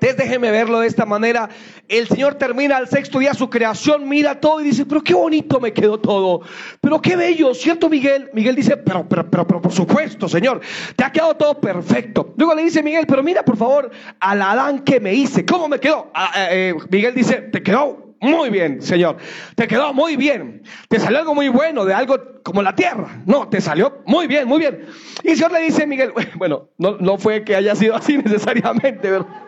Entonces 0.00 0.16
déjenme 0.18 0.50
verlo 0.50 0.80
de 0.80 0.88
esta 0.88 1.06
manera. 1.06 1.48
El 1.88 2.06
Señor 2.06 2.34
termina 2.34 2.76
el 2.76 2.86
sexto 2.86 3.18
día 3.18 3.32
su 3.32 3.48
creación, 3.48 4.06
mira 4.06 4.38
todo 4.40 4.60
y 4.60 4.64
dice, 4.64 4.84
pero 4.84 5.02
qué 5.02 5.14
bonito 5.14 5.58
me 5.58 5.72
quedó 5.72 5.98
todo. 5.98 6.42
Pero 6.82 7.00
qué 7.00 7.16
bello, 7.16 7.54
¿cierto 7.54 7.88
Miguel? 7.88 8.28
Miguel 8.34 8.54
dice, 8.56 8.76
pero, 8.76 9.08
pero, 9.08 9.28
pero, 9.30 9.46
por 9.46 9.72
supuesto, 9.72 10.28
Señor, 10.28 10.60
te 10.96 11.04
ha 11.04 11.10
quedado 11.10 11.34
todo 11.36 11.58
perfecto. 11.58 12.34
Luego 12.36 12.54
le 12.54 12.64
dice 12.64 12.82
Miguel, 12.82 13.06
pero 13.06 13.22
mira 13.22 13.42
por 13.42 13.56
favor 13.56 13.90
al 14.20 14.42
Adán 14.42 14.80
que 14.80 15.00
me 15.00 15.14
hice, 15.14 15.46
¿cómo 15.46 15.66
me 15.66 15.80
quedó? 15.80 16.10
Ah, 16.14 16.30
eh, 16.50 16.74
eh, 16.74 16.74
Miguel 16.90 17.14
dice, 17.14 17.36
te 17.36 17.62
quedó 17.62 18.14
muy 18.20 18.50
bien, 18.50 18.82
Señor. 18.82 19.16
Te 19.54 19.66
quedó 19.66 19.94
muy 19.94 20.16
bien. 20.16 20.62
Te 20.88 20.98
salió 20.98 21.18
algo 21.20 21.34
muy 21.34 21.48
bueno 21.48 21.84
de 21.86 21.94
algo 21.94 22.18
como 22.42 22.62
la 22.62 22.74
tierra. 22.74 23.22
No, 23.24 23.48
te 23.48 23.60
salió 23.60 24.02
muy 24.04 24.26
bien, 24.26 24.46
muy 24.46 24.58
bien. 24.58 24.86
Y 25.22 25.30
el 25.30 25.36
Señor 25.36 25.52
le 25.52 25.60
dice, 25.60 25.86
Miguel, 25.86 26.12
bueno, 26.36 26.68
no, 26.76 26.96
no 26.98 27.16
fue 27.16 27.44
que 27.44 27.56
haya 27.56 27.74
sido 27.74 27.94
así 27.94 28.18
necesariamente, 28.24 29.10
¿verdad? 29.10 29.45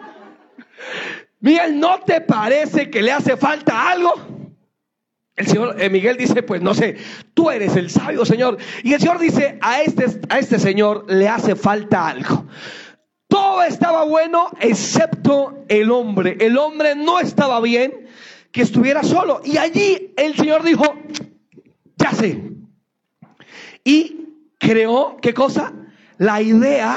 Miguel, 1.40 1.78
¿no 1.78 2.00
te 2.00 2.20
parece 2.20 2.90
que 2.90 3.02
le 3.02 3.12
hace 3.12 3.36
falta 3.36 3.90
algo? 3.90 4.14
El 5.38 5.46
Señor 5.46 5.80
eh, 5.80 5.88
Miguel 5.88 6.16
dice, 6.16 6.42
pues 6.42 6.60
no 6.60 6.74
sé, 6.74 6.96
tú 7.32 7.48
eres 7.48 7.76
el 7.76 7.90
sabio, 7.90 8.24
Señor. 8.24 8.58
Y 8.82 8.92
el 8.92 9.00
Señor 9.00 9.20
dice, 9.20 9.56
a 9.60 9.82
este, 9.82 10.06
a 10.28 10.40
este 10.40 10.58
Señor 10.58 11.04
le 11.08 11.28
hace 11.28 11.54
falta 11.54 12.08
algo. 12.08 12.46
Todo 13.28 13.62
estaba 13.62 14.04
bueno 14.04 14.50
excepto 14.60 15.64
el 15.68 15.92
hombre. 15.92 16.36
El 16.40 16.58
hombre 16.58 16.96
no 16.96 17.20
estaba 17.20 17.60
bien 17.60 18.08
que 18.50 18.62
estuviera 18.62 19.04
solo. 19.04 19.40
Y 19.44 19.58
allí 19.58 20.12
el 20.16 20.34
Señor 20.34 20.64
dijo, 20.64 20.96
ya 21.96 22.10
sé. 22.12 22.42
Y 23.84 24.16
creó, 24.58 25.18
¿qué 25.22 25.34
cosa? 25.34 25.72
La 26.16 26.42
idea 26.42 26.96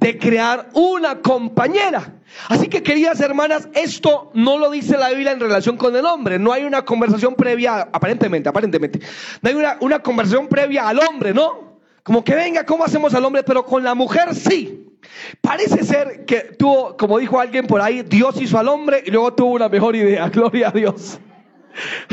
de 0.00 0.18
crear 0.18 0.70
una 0.72 1.20
compañera. 1.20 2.19
Así 2.48 2.68
que 2.68 2.82
queridas 2.82 3.20
hermanas, 3.20 3.68
esto 3.74 4.30
no 4.34 4.58
lo 4.58 4.70
dice 4.70 4.96
la 4.96 5.10
Biblia 5.10 5.32
en 5.32 5.40
relación 5.40 5.76
con 5.76 5.94
el 5.96 6.04
hombre. 6.06 6.38
No 6.38 6.52
hay 6.52 6.64
una 6.64 6.84
conversación 6.84 7.34
previa, 7.34 7.88
aparentemente, 7.92 8.48
aparentemente. 8.48 9.00
No 9.42 9.50
hay 9.50 9.56
una, 9.56 9.76
una 9.80 9.98
conversación 10.00 10.48
previa 10.48 10.88
al 10.88 11.00
hombre, 11.00 11.34
¿no? 11.34 11.78
Como 12.02 12.24
que 12.24 12.34
venga, 12.34 12.64
¿cómo 12.64 12.84
hacemos 12.84 13.14
al 13.14 13.24
hombre? 13.24 13.42
Pero 13.42 13.64
con 13.64 13.84
la 13.84 13.94
mujer 13.94 14.34
sí. 14.34 14.86
Parece 15.40 15.84
ser 15.84 16.24
que 16.24 16.40
tuvo, 16.58 16.96
como 16.96 17.18
dijo 17.18 17.40
alguien 17.40 17.66
por 17.66 17.80
ahí, 17.80 18.02
Dios 18.02 18.40
hizo 18.40 18.58
al 18.58 18.68
hombre 18.68 19.02
y 19.04 19.10
luego 19.10 19.34
tuvo 19.34 19.52
una 19.52 19.68
mejor 19.68 19.96
idea. 19.96 20.28
Gloria 20.32 20.68
a 20.68 20.72
Dios. 20.72 21.18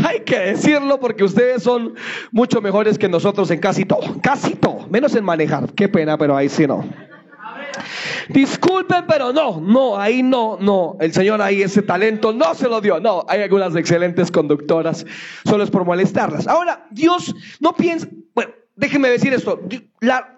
Hay 0.05 0.19
que 0.21 0.37
decirlo 0.37 0.99
porque 0.99 1.23
ustedes 1.23 1.63
son 1.63 1.95
mucho 2.31 2.61
mejores 2.61 2.97
que 2.97 3.09
nosotros 3.09 3.49
en 3.51 3.59
casi 3.59 3.85
todo. 3.85 4.21
Casi 4.21 4.55
todo. 4.55 4.87
Menos 4.89 5.15
en 5.15 5.23
manejar. 5.23 5.73
Qué 5.73 5.89
pena, 5.89 6.17
pero 6.17 6.35
ahí 6.37 6.49
sí 6.49 6.67
no. 6.67 6.85
Disculpen, 8.29 9.05
pero 9.07 9.33
no, 9.33 9.59
no, 9.59 9.99
ahí 9.99 10.23
no, 10.23 10.57
no. 10.59 10.97
El 10.99 11.13
Señor 11.13 11.41
ahí 11.41 11.61
ese 11.61 11.81
talento 11.81 12.33
no 12.33 12.53
se 12.55 12.67
lo 12.67 12.81
dio. 12.81 12.99
No, 12.99 13.25
hay 13.27 13.41
algunas 13.41 13.75
excelentes 13.75 14.31
conductoras, 14.31 15.05
solo 15.45 15.63
es 15.63 15.69
por 15.69 15.85
molestarlas. 15.85 16.47
Ahora, 16.47 16.85
Dios 16.91 17.35
no 17.59 17.73
piensa, 17.75 18.07
bueno, 18.33 18.51
déjenme 18.75 19.09
decir 19.09 19.33
esto. 19.33 19.59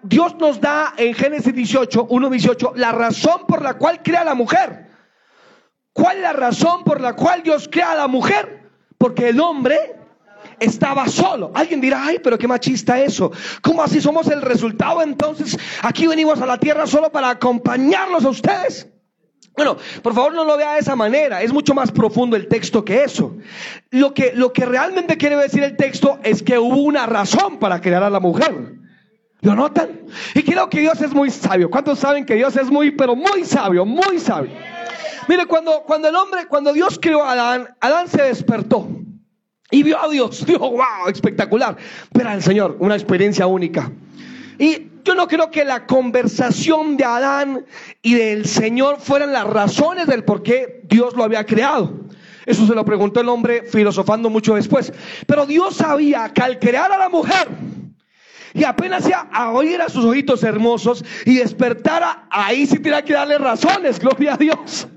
Dios 0.02 0.36
nos 0.38 0.60
da 0.60 0.94
en 0.96 1.14
Génesis 1.14 1.54
18, 1.54 2.06
1, 2.08 2.30
18, 2.30 2.72
la 2.76 2.92
razón 2.92 3.42
por 3.46 3.62
la 3.62 3.74
cual 3.74 4.02
crea 4.02 4.22
a 4.22 4.24
la 4.24 4.34
mujer. 4.34 4.88
¿Cuál 5.92 6.18
es 6.18 6.22
la 6.22 6.32
razón 6.32 6.84
por 6.84 7.00
la 7.00 7.14
cual 7.14 7.42
Dios 7.42 7.68
crea 7.70 7.92
a 7.92 7.96
la 7.96 8.08
mujer? 8.08 8.70
Porque 8.96 9.30
el 9.30 9.40
hombre 9.40 9.99
estaba 10.60 11.08
solo. 11.08 11.50
Alguien 11.54 11.80
dirá, 11.80 12.04
ay, 12.04 12.20
pero 12.22 12.38
qué 12.38 12.46
machista 12.46 13.00
eso. 13.00 13.32
¿Cómo 13.62 13.82
así 13.82 14.00
somos 14.00 14.28
el 14.28 14.42
resultado? 14.42 15.02
Entonces, 15.02 15.58
aquí 15.82 16.06
venimos 16.06 16.40
a 16.40 16.46
la 16.46 16.58
tierra 16.58 16.86
solo 16.86 17.10
para 17.10 17.30
acompañarlos 17.30 18.24
a 18.24 18.28
ustedes. 18.28 18.86
Bueno, 19.56 19.76
por 20.02 20.14
favor 20.14 20.32
no 20.32 20.44
lo 20.44 20.56
vea 20.56 20.74
de 20.74 20.78
esa 20.78 20.96
manera, 20.96 21.42
es 21.42 21.52
mucho 21.52 21.74
más 21.74 21.90
profundo 21.90 22.36
el 22.36 22.48
texto 22.48 22.84
que 22.84 23.02
eso. 23.02 23.36
Lo 23.90 24.14
que, 24.14 24.32
lo 24.34 24.52
que 24.52 24.64
realmente 24.64 25.16
quiere 25.16 25.36
decir 25.36 25.62
el 25.62 25.76
texto 25.76 26.18
es 26.22 26.42
que 26.42 26.58
hubo 26.58 26.82
una 26.82 27.06
razón 27.06 27.58
para 27.58 27.80
crear 27.80 28.02
a 28.02 28.10
la 28.10 28.20
mujer. 28.20 28.78
¿Lo 29.42 29.54
notan? 29.54 30.02
Y 30.34 30.42
creo 30.42 30.68
que 30.68 30.80
Dios 30.80 31.00
es 31.00 31.12
muy 31.12 31.30
sabio. 31.30 31.70
¿Cuántos 31.70 31.98
saben 31.98 32.26
que 32.26 32.34
Dios 32.34 32.56
es 32.56 32.70
muy, 32.70 32.90
pero 32.90 33.16
muy 33.16 33.44
sabio, 33.44 33.84
muy 33.84 34.18
sabio? 34.18 34.52
Mire, 35.28 35.46
cuando, 35.46 35.82
cuando 35.82 36.08
el 36.08 36.16
hombre, 36.16 36.46
cuando 36.46 36.72
Dios 36.72 36.98
creó 37.00 37.22
a 37.22 37.32
Adán, 37.32 37.68
Adán 37.80 38.08
se 38.08 38.22
despertó. 38.22 38.88
Y 39.70 39.82
vio 39.82 40.02
a 40.02 40.08
Dios, 40.08 40.44
dijo, 40.46 40.70
wow, 40.70 41.08
espectacular. 41.08 41.76
Pero 42.12 42.32
el 42.32 42.42
Señor, 42.42 42.76
una 42.80 42.94
experiencia 42.94 43.46
única. 43.46 43.90
Y 44.58 44.88
yo 45.04 45.14
no 45.14 45.26
creo 45.26 45.50
que 45.50 45.64
la 45.64 45.86
conversación 45.86 46.96
de 46.96 47.04
Adán 47.04 47.64
y 48.02 48.14
del 48.14 48.46
Señor 48.46 48.98
fueran 49.00 49.32
las 49.32 49.46
razones 49.46 50.06
del 50.06 50.24
por 50.24 50.42
qué 50.42 50.82
Dios 50.84 51.14
lo 51.16 51.24
había 51.24 51.46
creado. 51.46 52.00
Eso 52.44 52.66
se 52.66 52.74
lo 52.74 52.84
preguntó 52.84 53.20
el 53.20 53.28
hombre 53.28 53.62
filosofando 53.62 54.28
mucho 54.28 54.54
después. 54.54 54.92
Pero 55.26 55.46
Dios 55.46 55.76
sabía 55.76 56.30
que 56.34 56.42
al 56.42 56.58
crear 56.58 56.92
a 56.92 56.98
la 56.98 57.08
mujer 57.08 57.48
y 58.52 58.64
apenas 58.64 59.06
ya 59.06 59.28
a 59.32 59.88
sus 59.88 60.04
ojitos 60.04 60.42
hermosos 60.42 61.04
y 61.24 61.36
despertara, 61.36 62.26
ahí 62.30 62.66
sí 62.66 62.78
tenía 62.78 63.02
que 63.02 63.12
darle 63.12 63.38
razones, 63.38 63.98
gloria 63.98 64.34
a 64.34 64.36
Dios. 64.36 64.88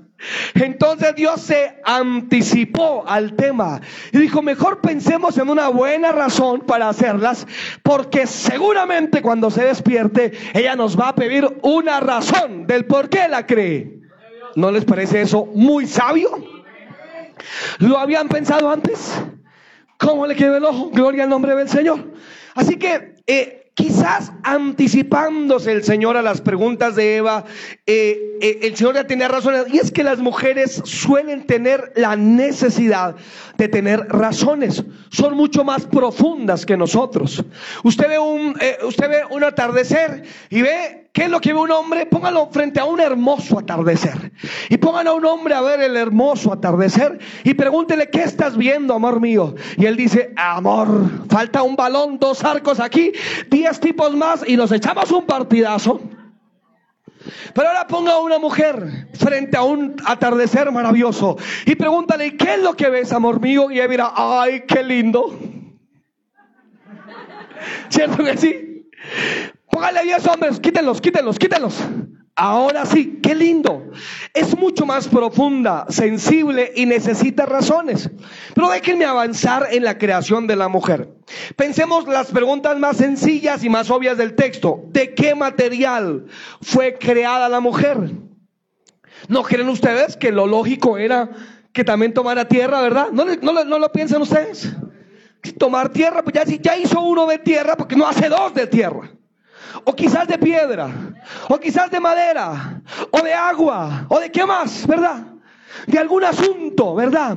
Entonces 0.54 1.14
Dios 1.14 1.40
se 1.40 1.80
anticipó 1.84 3.04
al 3.06 3.34
tema 3.34 3.80
y 4.12 4.18
dijo, 4.18 4.42
mejor 4.42 4.80
pensemos 4.80 5.38
en 5.38 5.48
una 5.48 5.68
buena 5.68 6.12
razón 6.12 6.60
para 6.60 6.88
hacerlas, 6.88 7.46
porque 7.82 8.26
seguramente 8.26 9.22
cuando 9.22 9.50
se 9.50 9.64
despierte, 9.64 10.32
ella 10.54 10.76
nos 10.76 10.98
va 10.98 11.08
a 11.08 11.14
pedir 11.14 11.58
una 11.62 12.00
razón 12.00 12.66
del 12.66 12.86
por 12.86 13.08
qué 13.08 13.28
la 13.28 13.46
cree. 13.46 14.00
¿No 14.56 14.70
les 14.70 14.84
parece 14.84 15.22
eso 15.22 15.46
muy 15.46 15.86
sabio? 15.86 16.30
¿Lo 17.78 17.98
habían 17.98 18.28
pensado 18.28 18.70
antes? 18.70 19.12
¿Cómo 19.98 20.26
le 20.26 20.36
quedó 20.36 20.56
el 20.56 20.64
ojo? 20.64 20.90
Gloria 20.90 21.24
al 21.24 21.30
nombre 21.30 21.54
del 21.54 21.68
Señor. 21.68 22.12
Así 22.54 22.76
que 22.76 23.14
eh, 23.26 23.63
quizás 23.74 24.32
anticipándose 24.42 25.72
el 25.72 25.84
Señor 25.84 26.16
a 26.16 26.22
las 26.22 26.40
preguntas 26.40 26.94
de 26.94 27.16
Eva, 27.16 27.44
eh, 27.86 28.38
eh, 28.40 28.60
el 28.62 28.76
Señor 28.76 28.94
ya 28.94 29.06
tenía 29.06 29.28
razones. 29.28 29.66
Y 29.72 29.78
es 29.78 29.90
que 29.90 30.04
las 30.04 30.20
mujeres 30.20 30.80
suelen 30.84 31.46
tener 31.46 31.92
la 31.96 32.16
necesidad 32.16 33.16
de 33.58 33.68
tener 33.68 34.00
razones. 34.08 34.84
Son 35.10 35.36
mucho 35.36 35.64
más 35.64 35.86
profundas 35.86 36.64
que 36.64 36.76
nosotros. 36.76 37.44
Usted 37.82 38.08
ve 38.08 38.18
un, 38.18 38.56
eh, 38.60 38.78
usted 38.84 39.08
ve 39.08 39.22
un 39.30 39.42
atardecer 39.44 40.22
y 40.50 40.62
ve 40.62 41.03
¿Qué 41.14 41.22
es 41.22 41.30
lo 41.30 41.40
que 41.40 41.52
ve 41.52 41.60
un 41.60 41.70
hombre? 41.70 42.06
Póngalo 42.06 42.48
frente 42.50 42.80
a 42.80 42.86
un 42.86 42.98
hermoso 42.98 43.60
atardecer. 43.60 44.32
Y 44.68 44.78
pongan 44.78 45.06
a 45.06 45.12
un 45.12 45.24
hombre 45.24 45.54
a 45.54 45.60
ver 45.60 45.80
el 45.80 45.96
hermoso 45.96 46.52
atardecer 46.52 47.20
y 47.44 47.54
pregúntele, 47.54 48.10
¿qué 48.10 48.22
estás 48.22 48.56
viendo, 48.56 48.94
amor 48.94 49.20
mío? 49.20 49.54
Y 49.76 49.86
él 49.86 49.96
dice, 49.96 50.34
amor, 50.36 51.28
falta 51.30 51.62
un 51.62 51.76
balón, 51.76 52.18
dos 52.18 52.42
arcos 52.42 52.80
aquí, 52.80 53.12
diez 53.48 53.78
tipos 53.78 54.16
más 54.16 54.42
y 54.44 54.56
nos 54.56 54.72
echamos 54.72 55.12
un 55.12 55.24
partidazo. 55.24 56.00
Pero 57.54 57.68
ahora 57.68 57.86
ponga 57.86 58.14
a 58.14 58.18
una 58.18 58.40
mujer 58.40 59.06
frente 59.14 59.56
a 59.56 59.62
un 59.62 59.94
atardecer 60.04 60.72
maravilloso 60.72 61.36
y 61.64 61.76
pregúntale, 61.76 62.36
¿qué 62.36 62.54
es 62.54 62.60
lo 62.60 62.74
que 62.74 62.90
ves, 62.90 63.12
amor 63.12 63.40
mío? 63.40 63.70
Y 63.70 63.78
él 63.78 63.88
dirá, 63.88 64.12
ay, 64.16 64.64
qué 64.66 64.82
lindo. 64.82 65.32
¿Cierto 67.88 68.24
que 68.24 68.36
sí? 68.36 68.90
Póngale 69.74 70.04
10 70.04 70.26
hombres, 70.28 70.60
quítenlos, 70.60 71.00
quítenlos, 71.00 71.36
quítenlos. 71.36 71.74
Ahora 72.36 72.86
sí, 72.86 73.18
qué 73.20 73.34
lindo. 73.34 73.90
Es 74.32 74.56
mucho 74.56 74.86
más 74.86 75.08
profunda, 75.08 75.86
sensible 75.88 76.70
y 76.76 76.86
necesita 76.86 77.44
razones. 77.44 78.08
Pero 78.54 78.70
déjenme 78.70 79.04
avanzar 79.04 79.66
en 79.72 79.82
la 79.82 79.98
creación 79.98 80.46
de 80.46 80.54
la 80.54 80.68
mujer. 80.68 81.08
Pensemos 81.56 82.06
las 82.06 82.30
preguntas 82.30 82.78
más 82.78 82.98
sencillas 82.98 83.64
y 83.64 83.68
más 83.68 83.90
obvias 83.90 84.16
del 84.16 84.36
texto. 84.36 84.84
¿De 84.92 85.12
qué 85.12 85.34
material 85.34 86.26
fue 86.62 86.96
creada 86.96 87.48
la 87.48 87.58
mujer? 87.58 88.12
¿No 89.26 89.42
creen 89.42 89.68
ustedes 89.68 90.16
que 90.16 90.30
lo 90.30 90.46
lógico 90.46 90.98
era 90.98 91.30
que 91.72 91.82
también 91.82 92.14
tomara 92.14 92.46
tierra, 92.46 92.80
verdad? 92.80 93.08
¿No, 93.10 93.24
no, 93.24 93.78
lo 93.80 93.90
piensan 93.90 94.22
ustedes? 94.22 94.72
Tomar 95.58 95.88
tierra, 95.88 96.22
pues 96.22 96.36
ya 96.62 96.76
hizo 96.76 97.00
uno 97.00 97.26
de 97.26 97.38
tierra 97.38 97.76
porque 97.76 97.96
no 97.96 98.06
hace 98.06 98.28
dos 98.28 98.54
de 98.54 98.68
tierra 98.68 99.10
o 99.84 99.94
quizás 99.94 100.26
de 100.26 100.38
piedra, 100.38 100.88
o 101.48 101.58
quizás 101.58 101.90
de 101.90 102.00
madera, 102.00 102.80
o 103.10 103.20
de 103.20 103.32
agua, 103.32 104.06
o 104.08 104.18
de 104.18 104.30
qué 104.30 104.44
más, 104.44 104.86
¿verdad? 104.86 105.26
De 105.86 105.98
algún 105.98 106.24
asunto, 106.24 106.94
¿verdad? 106.94 107.36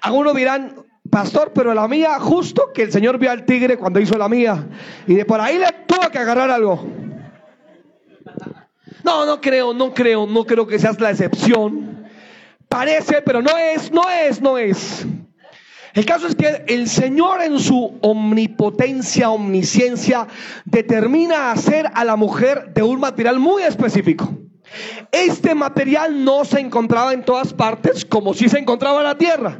Algunos 0.00 0.34
dirán, 0.34 0.74
pastor, 1.10 1.52
pero 1.54 1.72
la 1.74 1.88
mía, 1.88 2.18
justo 2.20 2.72
que 2.74 2.82
el 2.82 2.92
Señor 2.92 3.18
vio 3.18 3.30
al 3.30 3.44
tigre 3.44 3.78
cuando 3.78 4.00
hizo 4.00 4.18
la 4.18 4.28
mía, 4.28 4.66
y 5.06 5.14
de 5.14 5.24
por 5.24 5.40
ahí 5.40 5.58
le 5.58 5.70
tuvo 5.86 6.10
que 6.10 6.18
agarrar 6.18 6.50
algo. 6.50 6.86
No, 9.04 9.24
no 9.24 9.40
creo, 9.40 9.72
no 9.72 9.94
creo, 9.94 10.26
no 10.26 10.44
creo 10.44 10.66
que 10.66 10.78
seas 10.78 11.00
la 11.00 11.10
excepción. 11.10 12.04
parece, 12.68 13.22
pero 13.22 13.40
no 13.40 13.56
es, 13.56 13.90
no 13.92 14.10
es, 14.10 14.42
no 14.42 14.58
es. 14.58 15.06
El 15.96 16.04
caso 16.04 16.26
es 16.26 16.34
que 16.34 16.62
el 16.68 16.90
Señor 16.90 17.40
en 17.40 17.58
su 17.58 17.96
omnipotencia, 18.02 19.30
omnisciencia, 19.30 20.26
determina 20.66 21.50
hacer 21.50 21.90
a 21.94 22.04
la 22.04 22.16
mujer 22.16 22.74
de 22.74 22.82
un 22.82 23.00
material 23.00 23.38
muy 23.38 23.62
específico. 23.62 24.28
Este 25.10 25.54
material 25.54 26.22
no 26.22 26.44
se 26.44 26.60
encontraba 26.60 27.14
en 27.14 27.24
todas 27.24 27.54
partes 27.54 28.04
como 28.04 28.34
si 28.34 28.50
se 28.50 28.58
encontraba 28.58 28.98
en 28.98 29.04
la 29.04 29.16
tierra. 29.16 29.58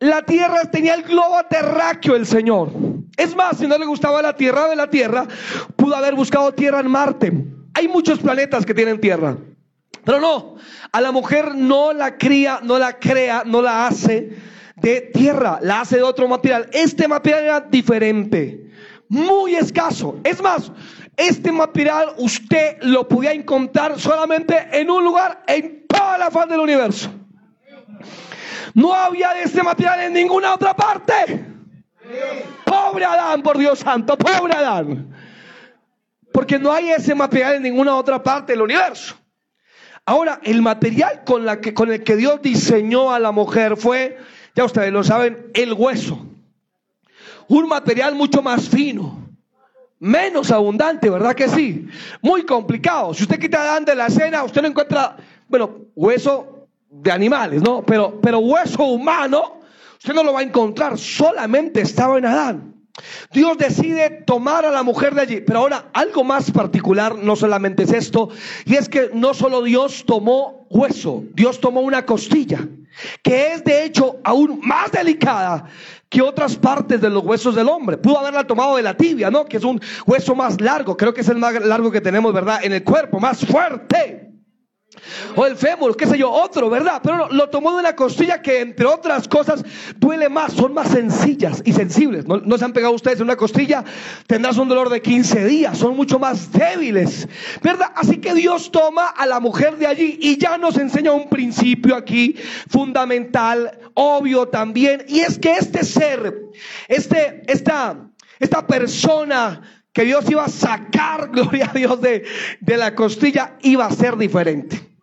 La 0.00 0.22
tierra 0.22 0.68
tenía 0.68 0.94
el 0.94 1.04
globo 1.04 1.36
terráqueo 1.48 2.16
el 2.16 2.26
Señor. 2.26 2.72
Es 3.16 3.36
más, 3.36 3.58
si 3.58 3.68
no 3.68 3.78
le 3.78 3.86
gustaba 3.86 4.20
la 4.22 4.34
tierra 4.34 4.66
de 4.66 4.74
la 4.74 4.90
tierra, 4.90 5.28
pudo 5.76 5.94
haber 5.94 6.16
buscado 6.16 6.54
tierra 6.54 6.80
en 6.80 6.90
Marte. 6.90 7.32
Hay 7.74 7.86
muchos 7.86 8.18
planetas 8.18 8.66
que 8.66 8.74
tienen 8.74 9.00
tierra. 9.00 9.36
Pero 10.02 10.20
no, 10.20 10.56
a 10.90 11.00
la 11.00 11.12
mujer 11.12 11.54
no 11.54 11.92
la 11.92 12.18
cría, 12.18 12.58
no 12.64 12.80
la 12.80 12.98
crea, 12.98 13.44
no 13.46 13.62
la 13.62 13.86
hace 13.86 14.55
de 14.76 15.00
tierra, 15.00 15.58
la 15.62 15.80
hace 15.80 15.96
de 15.96 16.02
otro 16.02 16.28
material. 16.28 16.68
Este 16.72 17.08
material 17.08 17.44
era 17.44 17.60
diferente, 17.60 18.70
muy 19.08 19.56
escaso. 19.56 20.18
Es 20.22 20.40
más, 20.42 20.70
este 21.16 21.50
material 21.50 22.14
usted 22.18 22.76
lo 22.82 23.08
podía 23.08 23.32
encontrar 23.32 23.98
solamente 23.98 24.68
en 24.72 24.90
un 24.90 25.02
lugar 25.02 25.42
en 25.46 25.86
toda 25.86 26.18
la 26.18 26.30
faz 26.30 26.48
del 26.48 26.60
universo. 26.60 27.10
No 28.74 28.92
había 28.92 29.32
de 29.32 29.44
este 29.44 29.62
material 29.62 30.00
en 30.02 30.12
ninguna 30.12 30.54
otra 30.54 30.74
parte. 30.74 31.46
Pobre 32.64 33.04
Adán, 33.06 33.42
por 33.42 33.56
Dios 33.56 33.78
santo, 33.78 34.16
pobre 34.18 34.52
Adán. 34.52 35.14
Porque 36.32 36.58
no 36.58 36.70
hay 36.70 36.90
ese 36.90 37.14
material 37.14 37.54
en 37.54 37.62
ninguna 37.62 37.96
otra 37.96 38.22
parte 38.22 38.52
del 38.52 38.60
universo. 38.60 39.16
Ahora, 40.04 40.38
el 40.44 40.60
material 40.60 41.24
con, 41.24 41.46
con 41.74 41.90
el 41.90 42.04
que 42.04 42.16
Dios 42.16 42.42
diseñó 42.42 43.12
a 43.12 43.18
la 43.18 43.32
mujer 43.32 43.76
fue 43.76 44.18
ya 44.56 44.64
ustedes 44.64 44.92
lo 44.92 45.04
saben, 45.04 45.50
el 45.54 45.74
hueso. 45.74 46.18
Un 47.46 47.68
material 47.68 48.14
mucho 48.14 48.42
más 48.42 48.68
fino, 48.68 49.28
menos 50.00 50.50
abundante, 50.50 51.10
¿verdad 51.10 51.36
que 51.36 51.48
sí? 51.48 51.86
Muy 52.22 52.44
complicado. 52.44 53.14
Si 53.14 53.22
usted 53.22 53.38
quita 53.38 53.60
Adán 53.60 53.84
de 53.84 53.94
la 53.94 54.08
cena, 54.08 54.42
usted 54.42 54.62
no 54.62 54.68
encuentra, 54.68 55.16
bueno, 55.46 55.82
hueso 55.94 56.68
de 56.90 57.12
animales, 57.12 57.62
¿no? 57.62 57.84
Pero, 57.84 58.18
pero 58.20 58.38
hueso 58.38 58.84
humano, 58.84 59.60
usted 59.98 60.14
no 60.14 60.24
lo 60.24 60.32
va 60.32 60.40
a 60.40 60.44
encontrar, 60.44 60.98
solamente 60.98 61.82
estaba 61.82 62.16
en 62.16 62.26
Adán. 62.26 62.75
Dios 63.32 63.58
decide 63.58 64.22
tomar 64.26 64.64
a 64.64 64.70
la 64.70 64.82
mujer 64.82 65.14
de 65.14 65.20
allí. 65.22 65.40
Pero 65.40 65.60
ahora, 65.60 65.90
algo 65.92 66.24
más 66.24 66.50
particular, 66.50 67.16
no 67.16 67.36
solamente 67.36 67.84
es 67.84 67.92
esto, 67.92 68.30
y 68.64 68.74
es 68.74 68.88
que 68.88 69.10
no 69.12 69.34
solo 69.34 69.62
Dios 69.62 70.04
tomó 70.06 70.66
hueso, 70.70 71.24
Dios 71.34 71.60
tomó 71.60 71.80
una 71.80 72.06
costilla 72.06 72.66
que 73.22 73.52
es 73.52 73.64
de 73.64 73.84
hecho 73.84 74.20
aún 74.24 74.60
más 74.62 74.90
delicada 74.90 75.66
que 76.08 76.22
otras 76.22 76.56
partes 76.56 77.00
de 77.00 77.10
los 77.10 77.24
huesos 77.24 77.54
del 77.54 77.68
hombre. 77.68 77.98
Pudo 77.98 78.18
haberla 78.18 78.46
tomado 78.46 78.76
de 78.76 78.82
la 78.82 78.96
tibia, 78.96 79.30
¿no? 79.30 79.44
Que 79.44 79.58
es 79.58 79.64
un 79.64 79.80
hueso 80.06 80.34
más 80.34 80.60
largo, 80.60 80.96
creo 80.96 81.12
que 81.12 81.20
es 81.20 81.28
el 81.28 81.36
más 81.38 81.54
largo 81.64 81.90
que 81.90 82.00
tenemos, 82.00 82.32
¿verdad? 82.32 82.60
En 82.62 82.72
el 82.72 82.84
cuerpo, 82.84 83.20
más 83.20 83.44
fuerte. 83.44 84.35
O 85.34 85.46
el 85.46 85.56
fémur, 85.56 85.96
qué 85.96 86.06
sé 86.06 86.18
yo, 86.18 86.30
otro, 86.30 86.70
¿verdad? 86.70 87.00
Pero 87.02 87.28
lo, 87.30 87.48
tomó 87.48 87.72
de 87.72 87.78
una 87.78 87.94
costilla 87.94 88.42
que, 88.42 88.60
entre 88.60 88.86
otras 88.86 89.28
cosas, 89.28 89.64
duele 89.96 90.28
más, 90.28 90.52
son 90.52 90.74
más 90.74 90.88
sencillas 90.88 91.62
y 91.64 91.72
sensibles. 91.72 92.26
¿No, 92.26 92.58
se 92.58 92.64
han 92.64 92.72
pegado 92.72 92.94
ustedes 92.94 93.18
en 93.18 93.24
una 93.24 93.36
costilla? 93.36 93.84
Tendrás 94.26 94.58
un 94.58 94.68
dolor 94.68 94.88
de 94.88 95.02
15 95.02 95.44
días, 95.44 95.78
son 95.78 95.96
mucho 95.96 96.18
más 96.18 96.52
débiles, 96.52 97.28
¿verdad? 97.62 97.92
Así 97.94 98.18
que 98.18 98.34
Dios 98.34 98.70
toma 98.70 99.06
a 99.06 99.26
la 99.26 99.40
mujer 99.40 99.76
de 99.76 99.86
allí 99.86 100.18
y 100.20 100.38
ya 100.38 100.58
nos 100.58 100.76
enseña 100.76 101.12
un 101.12 101.28
principio 101.28 101.96
aquí 101.96 102.36
fundamental, 102.68 103.78
obvio 103.94 104.48
también, 104.48 105.04
y 105.08 105.20
es 105.20 105.38
que 105.38 105.52
este 105.52 105.84
ser, 105.84 106.34
este, 106.88 107.42
esta, 107.46 108.08
esta 108.38 108.66
persona, 108.66 109.62
que 109.96 110.04
Dios 110.04 110.28
iba 110.28 110.44
a 110.44 110.48
sacar, 110.50 111.30
gloria 111.32 111.70
a 111.70 111.72
Dios, 111.72 112.00
de, 112.02 112.24
de, 112.60 112.76
la 112.76 112.94
costilla, 112.94 113.56
iba 113.62 113.86
a 113.86 113.90
ser 113.90 114.18
diferente. 114.18 114.95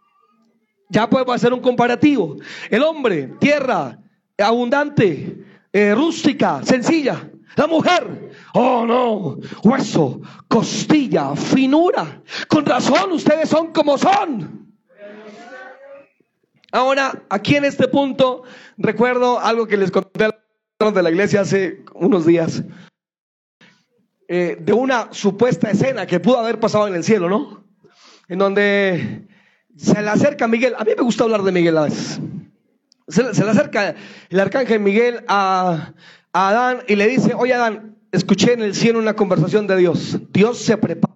Ya 0.93 1.09
podemos 1.09 1.33
hacer 1.35 1.51
un 1.51 1.59
comparativo. 1.59 2.37
El 2.69 2.83
hombre, 2.83 3.33
tierra, 3.39 3.97
abundante, 4.37 5.43
eh, 5.73 5.95
rústica, 5.95 6.63
sencilla. 6.63 7.31
La 7.55 7.65
mujer, 7.65 8.31
oh 8.53 8.85
no, 8.85 9.37
hueso, 9.63 10.21
costilla, 10.47 11.35
finura. 11.35 12.21
Con 12.47 12.63
razón, 12.63 13.11
ustedes 13.11 13.49
son 13.49 13.73
como 13.73 13.97
son. 13.97 14.71
Ahora, 16.71 17.23
aquí 17.27 17.55
en 17.55 17.65
este 17.65 17.87
punto, 17.87 18.43
recuerdo 18.77 19.39
algo 19.39 19.65
que 19.65 19.77
les 19.77 19.89
conté 19.89 20.29
de 20.79 21.03
la 21.03 21.09
iglesia 21.09 21.41
hace 21.41 21.83
unos 21.95 22.27
días. 22.27 22.63
Eh, 24.27 24.57
de 24.59 24.73
una 24.73 25.11
supuesta 25.11 25.71
escena 25.71 26.05
que 26.05 26.19
pudo 26.19 26.37
haber 26.37 26.59
pasado 26.59 26.87
en 26.87 26.93
el 26.93 27.03
cielo, 27.03 27.29
¿no? 27.29 27.63
En 28.27 28.37
donde 28.37 29.27
se 29.77 30.01
le 30.01 30.09
acerca 30.09 30.47
Miguel, 30.47 30.75
a 30.77 30.83
mí 30.83 30.91
me 30.95 31.03
gusta 31.03 31.23
hablar 31.23 31.43
de 31.43 31.51
Miguel 31.51 31.77
a 31.77 31.83
veces. 31.83 32.19
Se, 33.07 33.23
le 33.23 33.49
acerca 33.49 33.95
el 34.29 34.39
arcángel 34.39 34.79
Miguel 34.79 35.23
a, 35.27 35.93
Adán 36.31 36.79
y 36.87 36.95
le 36.95 37.07
dice, 37.07 37.33
oye 37.35 37.53
Adán, 37.53 37.97
escuché 38.11 38.53
en 38.53 38.61
el 38.61 38.75
cielo 38.75 38.99
una 38.99 39.15
conversación 39.15 39.67
de 39.67 39.77
Dios. 39.77 40.19
Dios 40.31 40.59
se 40.59 40.77
prepara, 40.77 41.13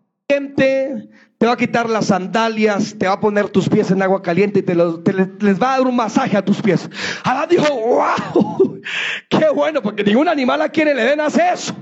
te 1.37 1.45
va 1.45 1.53
a 1.53 1.57
quitar 1.57 1.89
las 1.89 2.07
sandalias, 2.07 2.95
te 2.97 3.07
va 3.07 3.13
a 3.13 3.19
poner 3.19 3.49
tus 3.49 3.69
pies 3.69 3.91
en 3.91 4.01
agua 4.01 4.21
caliente 4.21 4.59
y 4.59 4.63
te, 4.63 4.75
les 4.75 5.61
va 5.61 5.73
a 5.73 5.77
dar 5.77 5.87
un 5.87 5.95
masaje 5.95 6.35
a 6.35 6.43
tus 6.43 6.61
pies. 6.61 6.89
Adán 7.23 7.47
dijo, 7.49 7.65
wow, 7.73 8.81
qué 9.29 9.49
bueno, 9.53 9.81
porque 9.81 10.03
ningún 10.03 10.27
animal 10.27 10.61
aquí 10.61 10.81
en 10.81 10.89
el 10.89 10.99
Edén 10.99 11.21
hace 11.21 11.41
eso. 11.53 11.75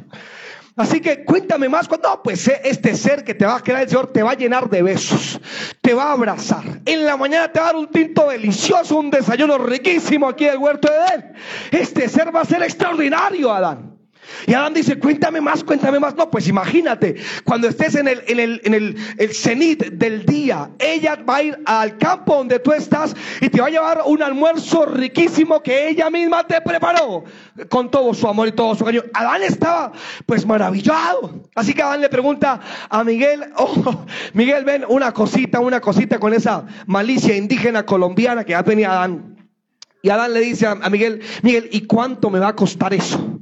Así 0.75 0.99
que 0.99 1.23
cuéntame 1.23 1.69
más. 1.69 1.89
No, 1.89 2.21
pues 2.21 2.47
eh, 2.47 2.61
este 2.65 2.95
ser 2.95 3.23
que 3.23 3.33
te 3.33 3.45
va 3.45 3.57
a 3.57 3.63
quedar 3.63 3.83
el 3.83 3.89
Señor 3.89 4.11
te 4.11 4.21
va 4.23 4.31
a 4.31 4.35
llenar 4.35 4.69
de 4.69 4.81
besos, 4.81 5.39
te 5.81 5.93
va 5.93 6.05
a 6.05 6.11
abrazar. 6.11 6.63
En 6.85 7.05
la 7.05 7.15
mañana 7.15 7.51
te 7.51 7.59
va 7.59 7.69
a 7.69 7.73
dar 7.73 7.75
un 7.77 7.87
tinto 7.87 8.27
delicioso, 8.27 8.97
un 8.97 9.09
desayuno 9.09 9.57
riquísimo 9.57 10.27
aquí 10.27 10.45
del 10.45 10.57
huerto 10.57 10.89
de 10.91 10.97
Edén. 10.97 11.33
Este 11.71 12.09
ser 12.09 12.35
va 12.35 12.41
a 12.41 12.45
ser 12.45 12.61
extraordinario, 12.61 13.53
Adán. 13.53 13.94
Y 14.47 14.53
Adán 14.53 14.73
dice, 14.73 14.99
cuéntame 14.99 15.41
más, 15.41 15.63
cuéntame 15.63 15.99
más. 15.99 16.15
No, 16.15 16.29
pues 16.29 16.47
imagínate, 16.47 17.15
cuando 17.43 17.67
estés 17.67 17.95
en 17.95 18.07
el, 18.07 18.23
en 18.27 18.39
el, 18.39 18.61
en 18.63 18.73
el, 18.73 18.97
el 19.17 19.33
cenit 19.33 19.85
del 19.85 20.25
día, 20.25 20.69
ella 20.79 21.15
va 21.27 21.37
a 21.37 21.43
ir 21.43 21.59
al 21.65 21.97
campo 21.97 22.35
donde 22.35 22.59
tú 22.59 22.71
estás 22.71 23.15
y 23.41 23.49
te 23.49 23.59
va 23.59 23.67
a 23.67 23.69
llevar 23.69 24.01
un 24.05 24.21
almuerzo 24.21 24.85
riquísimo 24.85 25.61
que 25.63 25.89
ella 25.89 26.09
misma 26.09 26.45
te 26.45 26.61
preparó 26.61 27.23
con 27.69 27.89
todo 27.89 28.13
su 28.13 28.27
amor 28.27 28.47
y 28.47 28.51
todo 28.51 28.75
su 28.75 28.85
cariño. 28.85 29.03
Adán 29.13 29.43
estaba 29.43 29.91
pues 30.25 30.45
maravillado. 30.45 31.43
Así 31.55 31.73
que 31.73 31.81
Adán 31.81 32.01
le 32.01 32.09
pregunta 32.09 32.59
a 32.89 33.03
Miguel, 33.03 33.45
oh, 33.57 34.05
Miguel, 34.33 34.63
ven 34.63 34.85
una 34.87 35.11
cosita, 35.13 35.59
una 35.59 35.81
cosita 35.81 36.19
con 36.19 36.33
esa 36.33 36.65
malicia 36.85 37.35
indígena 37.35 37.85
colombiana 37.85 38.43
que 38.43 38.51
ya 38.51 38.63
tenía 38.63 38.91
Adán. 38.91 39.35
Y 40.01 40.09
Adán 40.11 40.33
le 40.33 40.41
dice 40.41 40.67
a 40.67 40.75
Miguel, 40.89 41.21
Miguel, 41.41 41.67
¿y 41.71 41.87
cuánto 41.87 42.29
me 42.29 42.37
va 42.37 42.49
a 42.49 42.55
costar 42.55 42.93
eso? 42.93 43.34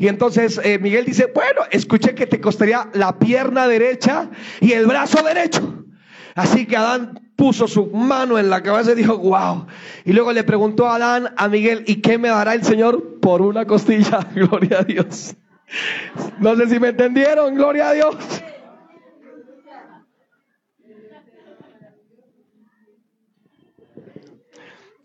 Y 0.00 0.08
entonces 0.08 0.58
eh, 0.64 0.78
Miguel 0.78 1.04
dice, 1.04 1.30
bueno, 1.34 1.60
escuché 1.70 2.14
que 2.14 2.26
te 2.26 2.40
costaría 2.40 2.88
la 2.94 3.18
pierna 3.18 3.68
derecha 3.68 4.30
y 4.58 4.72
el 4.72 4.86
brazo 4.86 5.22
derecho. 5.22 5.84
Así 6.34 6.64
que 6.64 6.78
Adán 6.78 7.20
puso 7.36 7.68
su 7.68 7.84
mano 7.88 8.38
en 8.38 8.48
la 8.48 8.62
cabeza 8.62 8.92
y 8.92 8.94
dijo, 8.94 9.18
wow. 9.18 9.66
Y 10.06 10.14
luego 10.14 10.32
le 10.32 10.42
preguntó 10.42 10.86
a 10.86 10.94
Adán, 10.94 11.34
a 11.36 11.48
Miguel, 11.48 11.84
¿y 11.86 11.96
qué 11.96 12.16
me 12.16 12.28
dará 12.28 12.54
el 12.54 12.64
Señor 12.64 13.20
por 13.20 13.42
una 13.42 13.66
costilla? 13.66 14.20
Gloria 14.34 14.78
a 14.78 14.84
Dios. 14.84 15.36
No 16.38 16.56
sé 16.56 16.70
si 16.70 16.80
me 16.80 16.88
entendieron, 16.88 17.54
gloria 17.54 17.90
a 17.90 17.92
Dios. 17.92 18.16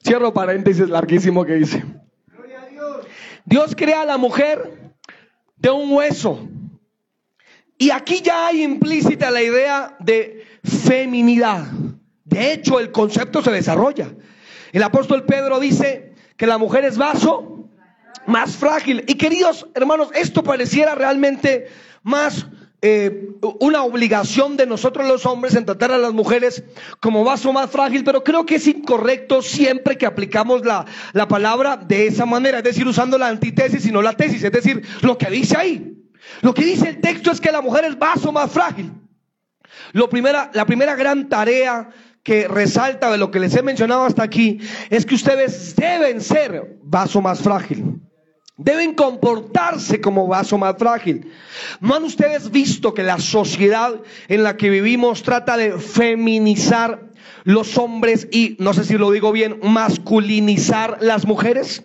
Cierro 0.01 0.33
paréntesis 0.33 0.87
larguísimo 0.87 1.43
que 1.43 1.55
dice. 1.55 1.83
Dios 3.43 3.75
crea 3.75 4.01
a 4.01 4.05
la 4.05 4.17
mujer 4.17 4.84
de 5.65 5.71
un 5.71 5.91
hueso. 5.91 6.47
Y 7.79 7.89
aquí 7.89 8.21
ya 8.21 8.45
hay 8.45 8.61
implícita 8.61 9.31
la 9.31 9.41
idea 9.41 9.97
de 9.99 10.45
feminidad. 10.63 11.65
De 12.23 12.53
hecho, 12.53 12.79
el 12.79 12.91
concepto 12.91 13.41
se 13.41 13.49
desarrolla. 13.49 14.13
El 14.71 14.83
apóstol 14.83 15.25
Pedro 15.25 15.59
dice 15.59 16.13
que 16.37 16.45
la 16.45 16.59
mujer 16.59 16.85
es 16.85 16.99
vaso 16.99 17.67
más 18.27 18.55
frágil. 18.55 19.05
Y 19.07 19.15
queridos 19.15 19.65
hermanos, 19.73 20.09
esto 20.13 20.43
pareciera 20.43 20.93
realmente 20.93 21.65
más 22.03 22.45
eh, 22.87 23.29
una 23.61 23.81
obligación 23.81 24.57
de 24.57 24.67
nosotros 24.67 25.07
los 25.07 25.25
hombres 25.25 25.55
en 25.55 25.65
tratar 25.65 25.91
a 25.91 25.97
las 25.97 26.13
mujeres 26.13 26.63
como 26.99 27.23
vaso 27.23 27.51
más 27.51 27.71
frágil, 27.71 28.03
pero 28.03 28.23
creo 28.23 28.45
que 28.45 28.57
es 28.57 28.67
incorrecto 28.67 29.41
siempre 29.41 29.97
que 29.97 30.05
aplicamos 30.05 30.63
la, 30.63 30.85
la 31.11 31.27
palabra 31.27 31.77
de 31.77 32.05
esa 32.05 32.27
manera, 32.27 32.59
es 32.59 32.63
decir, 32.63 32.85
usando 32.85 33.17
la 33.17 33.27
antítesis 33.27 33.87
y 33.87 33.91
no 33.91 34.03
la 34.03 34.13
tesis, 34.13 34.43
es 34.43 34.51
decir, 34.51 34.83
lo 35.01 35.17
que 35.17 35.31
dice 35.31 35.57
ahí. 35.57 35.97
Lo 36.41 36.53
que 36.53 36.63
dice 36.63 36.89
el 36.89 37.01
texto 37.01 37.31
es 37.31 37.41
que 37.41 37.51
la 37.51 37.61
mujer 37.61 37.85
es 37.85 37.97
vaso 37.97 38.31
más 38.31 38.51
frágil. 38.51 38.93
Lo 39.91 40.07
primera, 40.07 40.51
la 40.53 40.67
primera 40.67 40.93
gran 40.93 41.27
tarea 41.27 41.89
que 42.21 42.47
resalta 42.47 43.09
de 43.09 43.17
lo 43.17 43.31
que 43.31 43.39
les 43.39 43.55
he 43.55 43.63
mencionado 43.63 44.05
hasta 44.05 44.21
aquí 44.21 44.59
es 44.91 45.07
que 45.07 45.15
ustedes 45.15 45.75
deben 45.75 46.21
ser 46.21 46.77
vaso 46.83 47.19
más 47.19 47.41
frágil. 47.41 47.99
Deben 48.57 48.93
comportarse 48.93 49.99
como 49.99 50.27
vaso 50.27 50.57
más 50.57 50.77
frágil. 50.77 51.29
¿No 51.81 51.93
han 51.93 52.05
ustedes 52.05 52.51
visto 52.51 52.93
que 52.93 53.03
la 53.03 53.19
sociedad 53.19 54.01
en 54.29 54.43
la 54.43 54.55
que 54.55 54.69
vivimos 54.69 55.23
trata 55.23 55.57
de 55.57 55.77
feminizar 55.77 57.01
los 57.43 57.77
hombres 57.77 58.29
y, 58.31 58.55
no 58.59 58.73
sé 58.73 58.85
si 58.85 58.97
lo 58.97 59.11
digo 59.11 59.33
bien, 59.33 59.59
masculinizar 59.61 60.99
las 61.01 61.25
mujeres? 61.25 61.83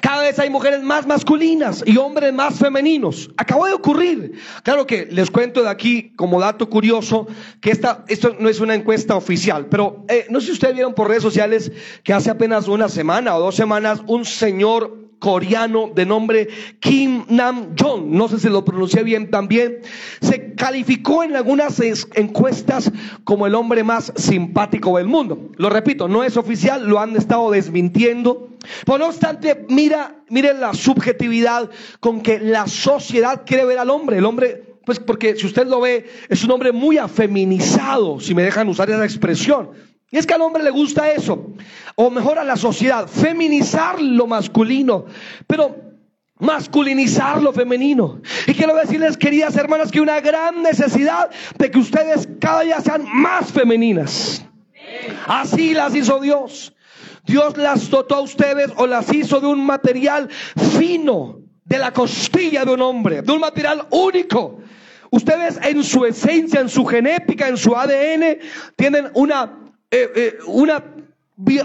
Cada 0.00 0.22
vez 0.22 0.40
hay 0.40 0.50
mujeres 0.50 0.82
más 0.82 1.06
masculinas 1.06 1.84
y 1.86 1.96
hombres 1.96 2.32
más 2.32 2.58
femeninos. 2.58 3.30
Acabó 3.36 3.66
de 3.66 3.74
ocurrir. 3.74 4.32
Claro 4.64 4.84
que 4.84 5.06
les 5.06 5.30
cuento 5.30 5.62
de 5.62 5.70
aquí 5.70 6.12
como 6.16 6.40
dato 6.40 6.68
curioso 6.68 7.28
que 7.60 7.70
esta, 7.70 8.04
esto 8.08 8.34
no 8.40 8.48
es 8.48 8.58
una 8.58 8.74
encuesta 8.74 9.14
oficial, 9.14 9.66
pero 9.66 10.04
eh, 10.08 10.26
no 10.30 10.40
sé 10.40 10.46
si 10.46 10.52
ustedes 10.54 10.74
vieron 10.74 10.94
por 10.94 11.06
redes 11.06 11.22
sociales 11.22 11.70
que 12.02 12.12
hace 12.12 12.30
apenas 12.30 12.66
una 12.66 12.88
semana 12.88 13.36
o 13.36 13.40
dos 13.40 13.54
semanas 13.54 14.00
un 14.08 14.24
señor 14.24 15.11
coreano 15.22 15.88
de 15.94 16.04
nombre 16.04 16.48
Kim 16.80 17.24
Nam 17.28 17.76
Jong, 17.78 18.06
no 18.06 18.26
sé 18.26 18.40
si 18.40 18.48
lo 18.48 18.64
pronuncié 18.64 19.04
bien 19.04 19.30
también, 19.30 19.78
se 20.20 20.54
calificó 20.54 21.22
en 21.22 21.36
algunas 21.36 21.80
encuestas 22.14 22.90
como 23.22 23.46
el 23.46 23.54
hombre 23.54 23.84
más 23.84 24.12
simpático 24.16 24.98
del 24.98 25.06
mundo. 25.06 25.52
Lo 25.58 25.70
repito, 25.70 26.08
no 26.08 26.24
es 26.24 26.36
oficial, 26.36 26.88
lo 26.88 26.98
han 26.98 27.14
estado 27.14 27.52
desmintiendo. 27.52 28.48
Pero 28.84 28.98
no 28.98 29.06
obstante, 29.06 29.64
mira, 29.68 30.16
miren 30.28 30.60
la 30.60 30.74
subjetividad 30.74 31.70
con 32.00 32.20
que 32.20 32.40
la 32.40 32.66
sociedad 32.66 33.42
quiere 33.46 33.64
ver 33.64 33.78
al 33.78 33.90
hombre. 33.90 34.18
El 34.18 34.24
hombre 34.24 34.72
pues 34.84 34.98
porque 34.98 35.36
si 35.36 35.46
usted 35.46 35.68
lo 35.68 35.80
ve, 35.80 36.04
es 36.28 36.42
un 36.42 36.50
hombre 36.50 36.72
muy 36.72 36.98
afeminizado, 36.98 38.18
si 38.18 38.34
me 38.34 38.42
dejan 38.42 38.68
usar 38.68 38.90
esa 38.90 39.04
expresión. 39.04 39.70
Y 40.12 40.18
es 40.18 40.26
que 40.26 40.34
al 40.34 40.42
hombre 40.42 40.62
le 40.62 40.70
gusta 40.70 41.10
eso, 41.10 41.54
o 41.96 42.10
mejor 42.10 42.38
a 42.38 42.44
la 42.44 42.56
sociedad, 42.56 43.08
feminizar 43.08 43.98
lo 43.98 44.26
masculino, 44.26 45.06
pero 45.46 45.74
masculinizar 46.38 47.40
lo 47.40 47.50
femenino. 47.54 48.20
Y 48.46 48.52
quiero 48.52 48.76
decirles, 48.76 49.16
queridas 49.16 49.56
hermanas, 49.56 49.90
que 49.90 50.02
una 50.02 50.20
gran 50.20 50.62
necesidad 50.62 51.30
de 51.56 51.70
que 51.70 51.78
ustedes 51.78 52.28
cada 52.38 52.60
día 52.60 52.78
sean 52.82 53.06
más 53.10 53.50
femeninas. 53.52 54.44
Así 55.26 55.72
las 55.72 55.94
hizo 55.94 56.20
Dios. 56.20 56.74
Dios 57.24 57.56
las 57.56 57.88
dotó 57.88 58.16
a 58.16 58.20
ustedes 58.20 58.70
o 58.76 58.86
las 58.86 59.10
hizo 59.14 59.40
de 59.40 59.46
un 59.46 59.64
material 59.64 60.28
fino, 60.76 61.38
de 61.64 61.78
la 61.78 61.90
costilla 61.94 62.66
de 62.66 62.74
un 62.74 62.82
hombre, 62.82 63.22
de 63.22 63.32
un 63.32 63.40
material 63.40 63.86
único. 63.88 64.58
Ustedes 65.10 65.58
en 65.62 65.82
su 65.82 66.04
esencia, 66.04 66.60
en 66.60 66.68
su 66.68 66.84
genética, 66.84 67.48
en 67.48 67.56
su 67.56 67.74
ADN, 67.74 68.38
tienen 68.76 69.10
una 69.14 69.61
eh, 69.94 70.10
eh, 70.16 70.38
una 70.46 70.82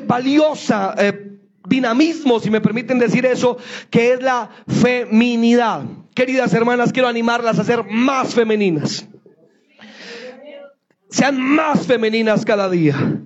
valiosa 0.03 0.93
eh, 0.97 1.31
dinamismo, 1.65 2.41
si 2.41 2.49
me 2.49 2.59
permiten 2.59 2.99
decir 2.99 3.25
eso, 3.25 3.57
que 3.89 4.11
es 4.11 4.21
la 4.21 4.49
feminidad. 4.67 5.83
Queridas 6.13 6.53
hermanas, 6.53 6.91
quiero 6.91 7.07
animarlas 7.07 7.57
a 7.57 7.63
ser 7.63 7.85
más 7.85 8.35
femeninas. 8.35 9.07
Sean 11.09 11.39
más 11.39 11.87
femeninas 11.87 12.43
cada 12.43 12.69
día. 12.69 13.21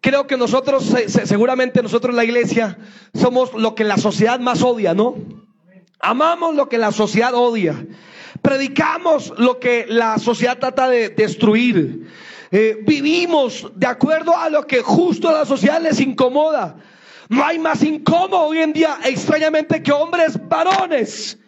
Creo 0.00 0.26
que 0.26 0.38
nosotros, 0.38 0.94
seguramente 1.24 1.82
nosotros 1.82 2.14
la 2.14 2.24
iglesia, 2.24 2.78
somos 3.12 3.52
lo 3.52 3.74
que 3.74 3.84
la 3.84 3.98
sociedad 3.98 4.40
más 4.40 4.62
odia, 4.62 4.94
¿no? 4.94 5.16
Amamos 6.00 6.54
lo 6.54 6.70
que 6.70 6.78
la 6.78 6.92
sociedad 6.92 7.34
odia. 7.34 7.86
Predicamos 8.40 9.34
lo 9.36 9.60
que 9.60 9.84
la 9.86 10.18
sociedad 10.18 10.56
trata 10.58 10.88
de 10.88 11.10
destruir. 11.10 12.06
Eh, 12.50 12.78
vivimos 12.86 13.70
de 13.74 13.86
acuerdo 13.86 14.36
a 14.36 14.48
lo 14.48 14.66
que 14.66 14.80
justo 14.80 15.28
a 15.28 15.32
la 15.32 15.44
sociedad 15.44 15.80
les 15.80 16.00
incomoda. 16.00 16.76
No 17.28 17.44
hay 17.44 17.58
más 17.58 17.82
incómodo 17.82 18.40
hoy 18.40 18.58
en 18.58 18.72
día, 18.72 18.98
extrañamente, 19.04 19.82
que 19.82 19.92
hombres 19.92 20.38
varones. 20.48 21.38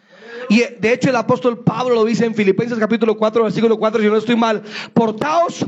Y 0.49 0.61
eh, 0.61 0.77
de 0.79 0.93
hecho 0.93 1.09
el 1.09 1.15
apóstol 1.15 1.63
Pablo 1.63 1.95
lo 1.95 2.05
dice 2.05 2.25
en 2.25 2.35
Filipenses 2.35 2.77
capítulo 2.77 3.17
4, 3.17 3.43
versículo 3.43 3.77
4, 3.77 4.01
si 4.01 4.07
no 4.07 4.17
estoy 4.17 4.35
mal, 4.35 4.61
portaos 4.93 5.65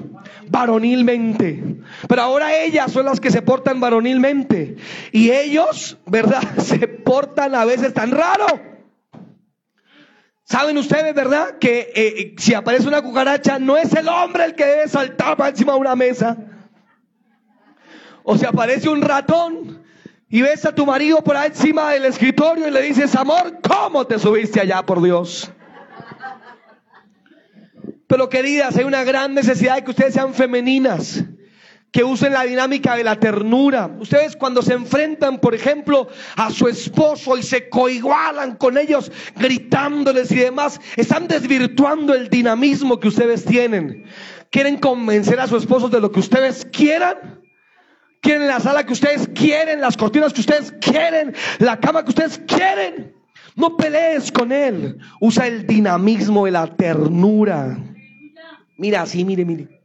varonilmente. 0.49 1.63
Pero 2.07 2.21
ahora 2.21 2.55
ellas 2.55 2.91
son 2.91 3.05
las 3.05 3.19
que 3.19 3.31
se 3.31 3.41
portan 3.41 3.79
varonilmente. 3.79 4.77
Y 5.11 5.31
ellos, 5.31 5.97
¿verdad? 6.05 6.43
Se 6.59 6.87
portan 6.87 7.55
a 7.55 7.65
veces 7.65 7.93
tan 7.93 8.11
raro 8.11 8.72
¿Saben 10.53 10.77
ustedes, 10.77 11.15
verdad? 11.15 11.57
Que 11.57 11.79
eh, 11.79 11.93
eh, 11.95 12.35
si 12.37 12.53
aparece 12.53 12.87
una 12.87 13.01
cucaracha, 13.01 13.57
no 13.57 13.75
es 13.75 13.91
el 13.93 14.07
hombre 14.07 14.45
el 14.45 14.53
que 14.53 14.63
debe 14.63 14.87
saltar 14.87 15.35
para 15.35 15.49
encima 15.49 15.73
de 15.73 15.79
una 15.79 15.95
mesa. 15.95 16.37
O 18.21 18.37
si 18.37 18.45
aparece 18.45 18.87
un 18.87 19.01
ratón 19.01 19.83
y 20.29 20.43
ves 20.43 20.63
a 20.67 20.75
tu 20.75 20.85
marido 20.85 21.23
por 21.23 21.37
ahí 21.37 21.47
encima 21.47 21.89
del 21.93 22.05
escritorio 22.05 22.67
y 22.67 22.69
le 22.69 22.83
dices, 22.83 23.15
amor, 23.15 23.61
¿cómo 23.67 24.05
te 24.05 24.19
subiste 24.19 24.61
allá, 24.61 24.85
por 24.85 25.01
Dios? 25.01 25.49
Pero 28.05 28.29
queridas, 28.29 28.77
hay 28.77 28.83
una 28.83 29.03
gran 29.03 29.33
necesidad 29.33 29.77
de 29.77 29.83
que 29.83 29.89
ustedes 29.89 30.13
sean 30.13 30.35
femeninas 30.35 31.23
que 31.93 32.03
usen 32.03 32.34
la 32.34 32.43
dinámica 32.43 32.95
de 32.95 33.03
la 33.03 33.19
ternura. 33.19 33.89
Ustedes 33.99 34.36
cuando 34.36 34.63
se 34.63 34.73
enfrentan, 34.73 35.39
por 35.39 35.53
ejemplo, 35.53 36.08
a 36.36 36.49
su 36.49 36.67
esposo 36.67 37.38
y 37.38 37.43
se 37.43 37.69
coigualan 37.69 38.56
con 38.56 38.79
ellos 38.79 39.12
gritándoles 39.36 40.32
y 40.32 40.38
demás, 40.38 40.82
están 40.97 41.27
desvirtuando 41.27 42.15
el 42.15 42.29
dinamismo 42.29 42.99
que 42.99 43.10
ustedes 43.10 43.45
tienen. 43.45 44.06
¿Quieren 44.49 44.77
convencer 44.77 45.39
a 45.39 45.47
su 45.47 45.56
esposo 45.56 45.88
de 45.88 46.01
lo 46.01 46.12
que 46.12 46.19
ustedes 46.19 46.65
quieran? 46.65 47.43
¿Quieren 48.21 48.47
la 48.47 48.60
sala 48.60 48.86
que 48.86 48.93
ustedes 48.93 49.29
quieren, 49.36 49.79
las 49.79 49.95
cortinas 49.95 50.34
que 50.34 50.41
ustedes 50.41 50.73
quieren, 50.82 51.36
la 51.60 51.79
cama 51.79 52.03
que 52.03 52.10
ustedes 52.10 52.41
quieren? 52.47 53.13
No 53.56 53.77
pelees 53.77 54.32
con 54.32 54.51
él. 54.51 54.97
Usa 55.21 55.45
el 55.45 55.67
dinamismo 55.67 56.45
de 56.45 56.51
la 56.51 56.75
ternura. 56.75 57.77
Mira 58.77 59.03
así, 59.03 59.23
mire, 59.23 59.45
mire. 59.45 59.84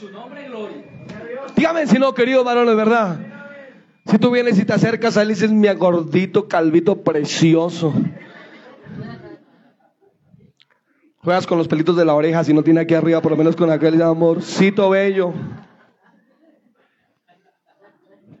Su 0.00 0.10
nombre, 0.10 0.48
gloria. 0.48 0.82
Dígame 1.54 1.86
si 1.86 1.98
no, 1.98 2.14
querido 2.14 2.42
varón, 2.42 2.66
de 2.66 2.74
verdad. 2.74 3.18
Si 4.06 4.18
tú 4.18 4.30
vienes 4.30 4.58
y 4.58 4.64
te 4.64 4.72
acercas 4.72 5.18
a 5.18 5.26
dices, 5.26 5.52
mi 5.52 5.68
gordito, 5.74 6.48
calvito, 6.48 7.02
precioso. 7.02 7.92
Juegas 11.18 11.46
con 11.46 11.58
los 11.58 11.68
pelitos 11.68 11.98
de 11.98 12.06
la 12.06 12.14
oreja, 12.14 12.42
si 12.44 12.54
no 12.54 12.62
tiene 12.62 12.80
aquí 12.80 12.94
arriba, 12.94 13.20
por 13.20 13.32
lo 13.32 13.36
menos 13.36 13.56
con 13.56 13.70
aquel 13.70 14.00
amorcito 14.00 14.88
bello. 14.88 15.34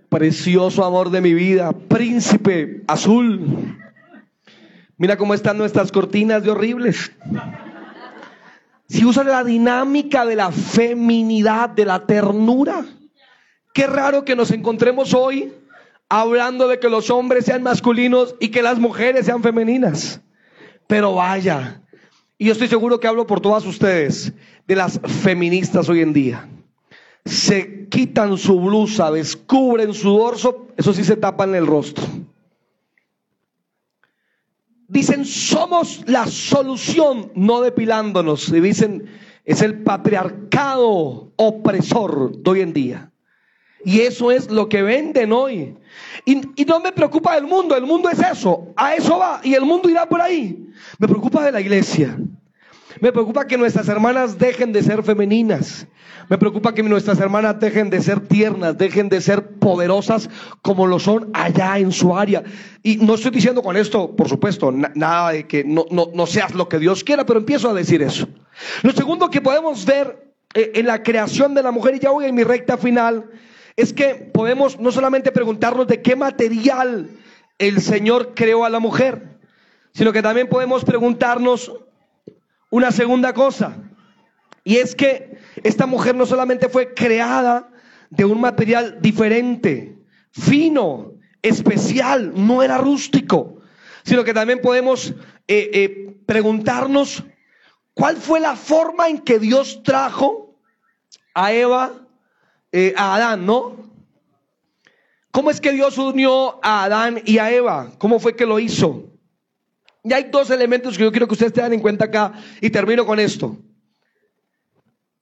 Precioso 0.08 0.82
amor 0.82 1.10
de 1.10 1.20
mi 1.20 1.34
vida, 1.34 1.72
príncipe 1.72 2.84
azul. 2.88 3.76
Mira 4.96 5.18
cómo 5.18 5.34
están 5.34 5.58
nuestras 5.58 5.92
cortinas 5.92 6.42
de 6.42 6.52
horribles 6.52 7.12
si 8.90 9.04
usa 9.04 9.22
la 9.22 9.44
dinámica 9.44 10.26
de 10.26 10.34
la 10.34 10.50
feminidad, 10.50 11.68
de 11.70 11.84
la 11.84 12.06
ternura. 12.06 12.84
Qué 13.72 13.86
raro 13.86 14.24
que 14.24 14.34
nos 14.34 14.50
encontremos 14.50 15.14
hoy 15.14 15.52
hablando 16.08 16.66
de 16.66 16.80
que 16.80 16.88
los 16.88 17.08
hombres 17.08 17.44
sean 17.44 17.62
masculinos 17.62 18.34
y 18.40 18.48
que 18.48 18.62
las 18.62 18.80
mujeres 18.80 19.26
sean 19.26 19.44
femeninas. 19.44 20.20
Pero 20.88 21.14
vaya, 21.14 21.82
y 22.36 22.46
yo 22.46 22.52
estoy 22.52 22.66
seguro 22.66 22.98
que 22.98 23.06
hablo 23.06 23.28
por 23.28 23.40
todas 23.40 23.64
ustedes, 23.64 24.32
de 24.66 24.74
las 24.74 24.98
feministas 25.22 25.88
hoy 25.88 26.00
en 26.00 26.12
día. 26.12 26.48
Se 27.24 27.86
quitan 27.88 28.36
su 28.38 28.58
blusa, 28.58 29.12
descubren 29.12 29.94
su 29.94 30.10
dorso, 30.18 30.66
eso 30.76 30.92
sí 30.92 31.04
se 31.04 31.16
tapan 31.16 31.54
el 31.54 31.68
rostro. 31.68 32.04
Dicen, 34.90 35.24
somos 35.24 36.02
la 36.06 36.26
solución, 36.26 37.30
no 37.36 37.60
depilándonos. 37.60 38.48
Y 38.48 38.60
dicen, 38.60 39.08
es 39.44 39.62
el 39.62 39.82
patriarcado 39.84 41.32
opresor 41.36 42.36
de 42.36 42.50
hoy 42.50 42.60
en 42.60 42.72
día. 42.72 43.12
Y 43.84 44.00
eso 44.00 44.32
es 44.32 44.50
lo 44.50 44.68
que 44.68 44.82
venden 44.82 45.32
hoy. 45.32 45.76
Y, 46.24 46.64
no 46.64 46.80
me 46.80 46.90
preocupa 46.90 47.36
el 47.38 47.46
mundo, 47.46 47.76
el 47.76 47.86
mundo 47.86 48.10
es 48.10 48.18
eso, 48.18 48.72
a 48.76 48.94
eso 48.94 49.18
va, 49.18 49.40
y 49.44 49.54
el 49.54 49.64
mundo 49.64 49.88
irá 49.88 50.08
por 50.08 50.20
ahí. 50.20 50.68
Me 50.98 51.06
preocupa 51.06 51.44
de 51.44 51.52
la 51.52 51.60
iglesia. 51.60 52.18
Me 52.98 53.12
preocupa 53.12 53.46
que 53.46 53.56
nuestras 53.56 53.88
hermanas 53.88 54.38
dejen 54.38 54.72
de 54.72 54.82
ser 54.82 55.02
femeninas. 55.02 55.86
Me 56.28 56.38
preocupa 56.38 56.74
que 56.74 56.82
nuestras 56.82 57.20
hermanas 57.20 57.60
dejen 57.60 57.90
de 57.90 58.00
ser 58.00 58.20
tiernas, 58.20 58.76
dejen 58.76 59.08
de 59.08 59.20
ser 59.20 59.58
poderosas 59.58 60.28
como 60.62 60.86
lo 60.86 60.98
son 60.98 61.30
allá 61.32 61.78
en 61.78 61.92
su 61.92 62.16
área. 62.16 62.42
Y 62.82 62.96
no 62.96 63.14
estoy 63.14 63.30
diciendo 63.30 63.62
con 63.62 63.76
esto, 63.76 64.14
por 64.16 64.28
supuesto, 64.28 64.72
nada 64.72 65.32
de 65.32 65.46
que 65.46 65.64
no, 65.64 65.86
no, 65.90 66.26
seas 66.26 66.54
lo 66.54 66.68
que 66.68 66.78
Dios 66.78 67.04
quiera, 67.04 67.26
pero 67.26 67.38
empiezo 67.38 67.70
a 67.70 67.74
decir 67.74 68.02
eso. 68.02 68.28
Lo 68.82 68.92
segundo 68.92 69.30
que 69.30 69.40
podemos 69.40 69.84
ver 69.84 70.34
eh, 70.54 70.72
en 70.74 70.86
la 70.86 71.02
creación 71.02 71.54
de 71.54 71.62
la 71.62 71.70
mujer, 71.70 71.94
y 71.94 72.00
ya 72.00 72.10
voy 72.10 72.26
en 72.26 72.34
mi 72.34 72.44
recta 72.44 72.76
final, 72.76 73.30
es 73.76 73.92
que 73.92 74.14
podemos 74.14 74.78
no 74.78 74.92
solamente 74.92 75.32
preguntarnos 75.32 75.86
de 75.86 76.02
qué 76.02 76.16
material 76.16 77.08
el 77.58 77.80
Señor 77.80 78.34
creó 78.34 78.64
a 78.64 78.70
la 78.70 78.80
mujer, 78.80 79.38
sino 79.92 80.12
que 80.12 80.22
también 80.22 80.48
podemos 80.48 80.84
preguntarnos 80.84 81.72
una 82.70 82.92
segunda 82.92 83.34
cosa. 83.34 83.76
Y 84.64 84.76
es 84.76 84.94
que 84.94 85.38
esta 85.62 85.86
mujer 85.86 86.14
no 86.14 86.26
solamente 86.26 86.68
fue 86.68 86.94
creada 86.94 87.70
de 88.10 88.24
un 88.24 88.40
material 88.40 88.98
diferente, 89.00 89.98
fino, 90.30 91.14
especial, 91.42 92.32
no 92.34 92.62
era 92.62 92.78
rústico, 92.78 93.60
sino 94.04 94.24
que 94.24 94.34
también 94.34 94.60
podemos 94.60 95.10
eh, 95.48 95.70
eh, 95.72 96.16
preguntarnos 96.26 97.24
cuál 97.94 98.16
fue 98.16 98.40
la 98.40 98.56
forma 98.56 99.08
en 99.08 99.18
que 99.20 99.38
Dios 99.38 99.82
trajo 99.82 100.56
a 101.34 101.52
Eva, 101.52 101.92
eh, 102.72 102.94
a 102.96 103.14
Adán, 103.14 103.46
¿no? 103.46 103.90
¿Cómo 105.30 105.50
es 105.50 105.60
que 105.60 105.72
Dios 105.72 105.96
unió 105.96 106.58
a 106.62 106.84
Adán 106.84 107.22
y 107.24 107.38
a 107.38 107.52
Eva? 107.52 107.92
¿Cómo 107.98 108.18
fue 108.18 108.34
que 108.34 108.46
lo 108.46 108.58
hizo? 108.58 109.09
Y 110.02 110.12
hay 110.12 110.24
dos 110.30 110.50
elementos 110.50 110.96
que 110.96 111.04
yo 111.04 111.10
quiero 111.10 111.26
que 111.26 111.34
ustedes 111.34 111.52
tengan 111.52 111.74
en 111.74 111.80
cuenta 111.80 112.06
acá 112.06 112.32
y 112.60 112.70
termino 112.70 113.04
con 113.04 113.18
esto. 113.18 113.56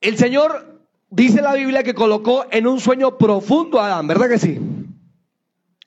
El 0.01 0.17
Señor 0.17 0.83
dice 1.11 1.43
la 1.43 1.55
Biblia 1.55 1.83
que 1.83 1.95
colocó 1.95 2.47
en 2.51 2.67
un 2.67 2.81
sueño 2.81 3.19
profundo 3.19 3.81
a 3.81 3.87
Adán, 3.87 4.07
¿verdad 4.07 4.29
que 4.29 4.39
sí? 4.39 4.59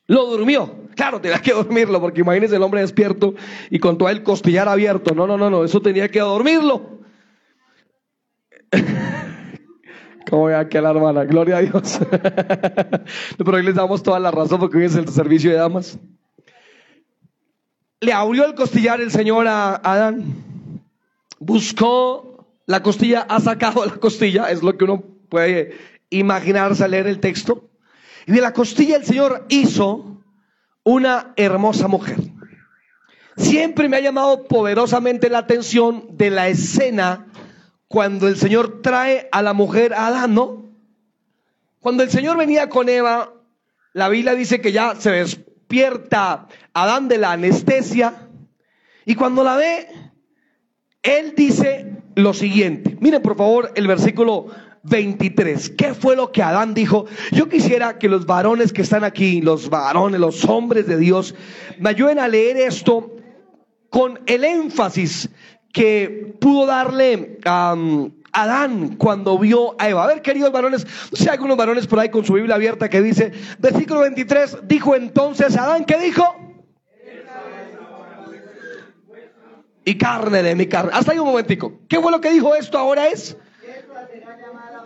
Lo 0.08 0.26
durmió. 0.26 0.82
Claro, 0.96 1.22
tenía 1.22 1.42
que 1.42 1.54
dormirlo, 1.54 2.02
porque 2.02 2.22
imagínense 2.22 2.58
el 2.58 2.64
hombre 2.64 2.82
despierto 2.82 3.34
y 3.70 3.80
con 3.80 3.98
todo 3.98 4.10
el 4.10 4.24
costillar 4.24 4.68
abierto. 4.68 5.16
No, 5.16 5.26
no, 5.26 5.38
no, 5.38 5.50
no, 5.50 5.64
eso 5.64 5.82
tenía 5.82 6.10
que 6.10 6.20
dormirlo. 6.20 7.00
¿Cómo 10.30 10.46
ve 10.46 10.56
aquí 10.56 10.78
a 10.78 10.82
la 10.82 10.92
hermana? 10.92 11.24
Gloria 11.24 11.58
a 11.58 11.62
Dios. 11.62 12.00
Pero 13.38 13.52
hoy 13.54 13.64
les 13.64 13.76
damos 13.76 14.04
toda 14.04 14.20
la 14.20 14.32
razón 14.32 14.60
porque 14.60 14.78
hoy 14.78 14.86
es 14.86 14.96
el 14.96 15.08
servicio 15.08 15.50
de 15.50 15.58
damas. 15.58 15.98
Le 18.02 18.14
abrió 18.14 18.46
el 18.46 18.56
costillar 18.56 19.00
el 19.00 19.12
Señor 19.12 19.48
a 19.48 19.76
Adán. 19.76 20.34
Buscó 21.40 22.48
la 22.66 22.82
costilla, 22.82 23.22
ha 23.30 23.40
sacado 23.40 23.86
la 23.86 23.94
costilla, 23.94 24.50
es 24.50 24.64
lo 24.64 24.76
que 24.76 24.86
uno 24.86 25.04
puede 25.30 25.78
imaginarse 26.10 26.84
al 26.84 26.92
leer 26.92 27.06
el 27.06 27.20
texto. 27.20 27.70
Y 28.26 28.32
de 28.32 28.42
la 28.42 28.54
costilla 28.54 28.96
el 28.96 29.06
Señor 29.06 29.46
hizo 29.50 30.20
una 30.84 31.34
hermosa 31.36 31.88
mujer. 31.88 32.18
Siempre 33.38 33.88
me 33.88 33.98
ha 33.98 34.02
llamado 34.02 34.46
poderosamente 34.46 35.30
la 35.30 35.38
atención 35.38 36.06
de 36.18 36.32
la 36.32 36.48
escena 36.48 37.28
cuando 37.88 38.28
el 38.28 38.36
Señor 38.36 38.82
trae 38.82 39.30
a 39.32 39.44
la 39.44 39.54
mujer 39.54 39.94
a 39.94 40.08
Adán, 40.08 40.34
¿no? 40.34 40.66
Cuando 41.80 42.02
el 42.02 42.10
Señor 42.10 42.38
venía 42.38 42.68
con 42.68 42.90
Eva, 42.90 43.34
la 43.94 44.10
Biblia 44.10 44.34
dice 44.34 44.60
que 44.60 44.72
ya 44.72 44.96
se 44.96 45.12
despierta 45.12 46.48
Adán 46.74 47.08
de 47.08 47.18
la 47.18 47.34
anestesia 47.34 48.28
y 49.06 49.16
cuando 49.16 49.44
la 49.44 49.56
ve, 49.56 49.88
él 51.04 51.34
dice 51.36 51.98
lo 52.16 52.34
siguiente. 52.34 52.98
Miren 53.00 53.22
por 53.22 53.36
favor 53.36 53.72
el 53.76 53.88
versículo 53.88 54.48
23. 54.84 55.72
¿Qué 55.72 55.94
fue 55.94 56.16
lo 56.16 56.32
que 56.32 56.44
Adán 56.44 56.74
dijo? 56.74 57.06
Yo 57.32 57.50
quisiera 57.50 57.98
que 58.00 58.10
los 58.10 58.26
varones 58.26 58.74
que 58.74 58.82
están 58.82 59.04
aquí, 59.04 59.42
los 59.42 59.70
varones, 59.70 60.20
los 60.20 60.46
hombres 60.46 60.88
de 60.88 60.98
Dios, 60.98 61.36
me 61.80 61.90
ayuden 61.90 62.20
a 62.20 62.28
leer 62.28 62.58
esto 62.58 63.16
con 63.90 64.20
el 64.26 64.44
énfasis 64.44 65.30
que 65.74 66.36
pudo 66.40 66.66
darle 66.66 67.40
a 67.46 67.76
Adán 68.34 68.96
cuando 68.98 69.38
vio 69.38 69.76
a 69.80 69.90
Eva. 69.90 70.04
A 70.04 70.08
ver, 70.08 70.22
queridos 70.22 70.52
varones, 70.52 70.86
no 71.12 71.18
sé, 71.18 71.30
algunos 71.30 71.58
varones 71.58 71.88
por 71.88 72.00
ahí 72.00 72.10
con 72.10 72.26
su 72.26 72.34
Biblia 72.34 72.56
abierta 72.56 72.90
que 72.90 73.02
dice, 73.02 73.32
versículo 73.60 74.02
23, 74.02 74.60
dijo 74.68 74.96
entonces 74.96 75.58
Adán, 75.58 75.86
¿qué 75.86 75.98
dijo? 75.98 76.41
Y 79.84 79.98
carne 79.98 80.44
de 80.44 80.56
mi 80.56 80.68
carne. 80.68 80.92
Hasta 80.94 81.12
ahí 81.12 81.20
un 81.20 81.28
momentico. 81.28 81.80
¿Qué 81.88 82.00
fue 82.00 82.12
lo 82.12 82.22
que 82.22 82.32
dijo 82.32 82.56
esto 82.56 82.78
ahora 82.78 83.08
es? 83.08 83.36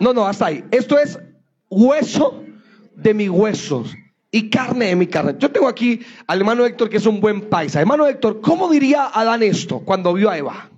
No, 0.00 0.12
no, 0.12 0.26
hasta 0.26 0.46
ahí. 0.46 0.64
Esto 0.70 0.98
es 0.98 1.18
hueso 1.68 2.42
de 2.94 3.14
mis 3.14 3.28
huesos 3.28 3.94
y 4.30 4.50
carne 4.50 4.86
de 4.86 4.96
mi 4.96 5.06
carne. 5.06 5.34
Yo 5.38 5.50
tengo 5.50 5.68
aquí 5.68 6.00
al 6.26 6.40
hermano 6.40 6.64
Héctor 6.64 6.88
que 6.88 6.96
es 6.96 7.06
un 7.06 7.20
buen 7.20 7.48
paisa. 7.48 7.80
Hermano 7.80 8.06
Héctor, 8.06 8.40
¿cómo 8.40 8.70
diría 8.70 9.06
Adán 9.06 9.42
esto 9.42 9.80
cuando 9.80 10.12
vio 10.14 10.30
a 10.30 10.38
Eva? 10.38 10.70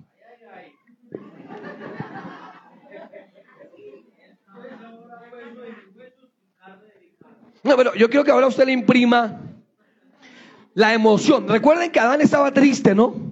No, 7.64 7.76
pero 7.76 7.94
yo 7.94 8.08
quiero 8.08 8.24
que 8.24 8.30
ahora 8.30 8.46
usted 8.46 8.64
le 8.64 8.72
imprima 8.72 9.40
la 10.74 10.94
emoción. 10.94 11.48
Recuerden 11.48 11.90
que 11.90 12.00
Adán 12.00 12.20
estaba 12.20 12.52
triste, 12.52 12.94
¿no? 12.94 13.27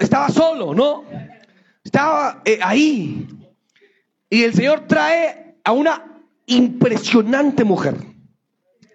Estaba 0.00 0.30
solo, 0.30 0.74
¿no? 0.74 1.04
Estaba 1.84 2.40
eh, 2.46 2.58
ahí. 2.62 3.28
Y 4.30 4.42
el 4.44 4.54
Señor 4.54 4.86
trae 4.88 5.56
a 5.62 5.72
una 5.72 6.22
impresionante 6.46 7.64
mujer, 7.64 7.96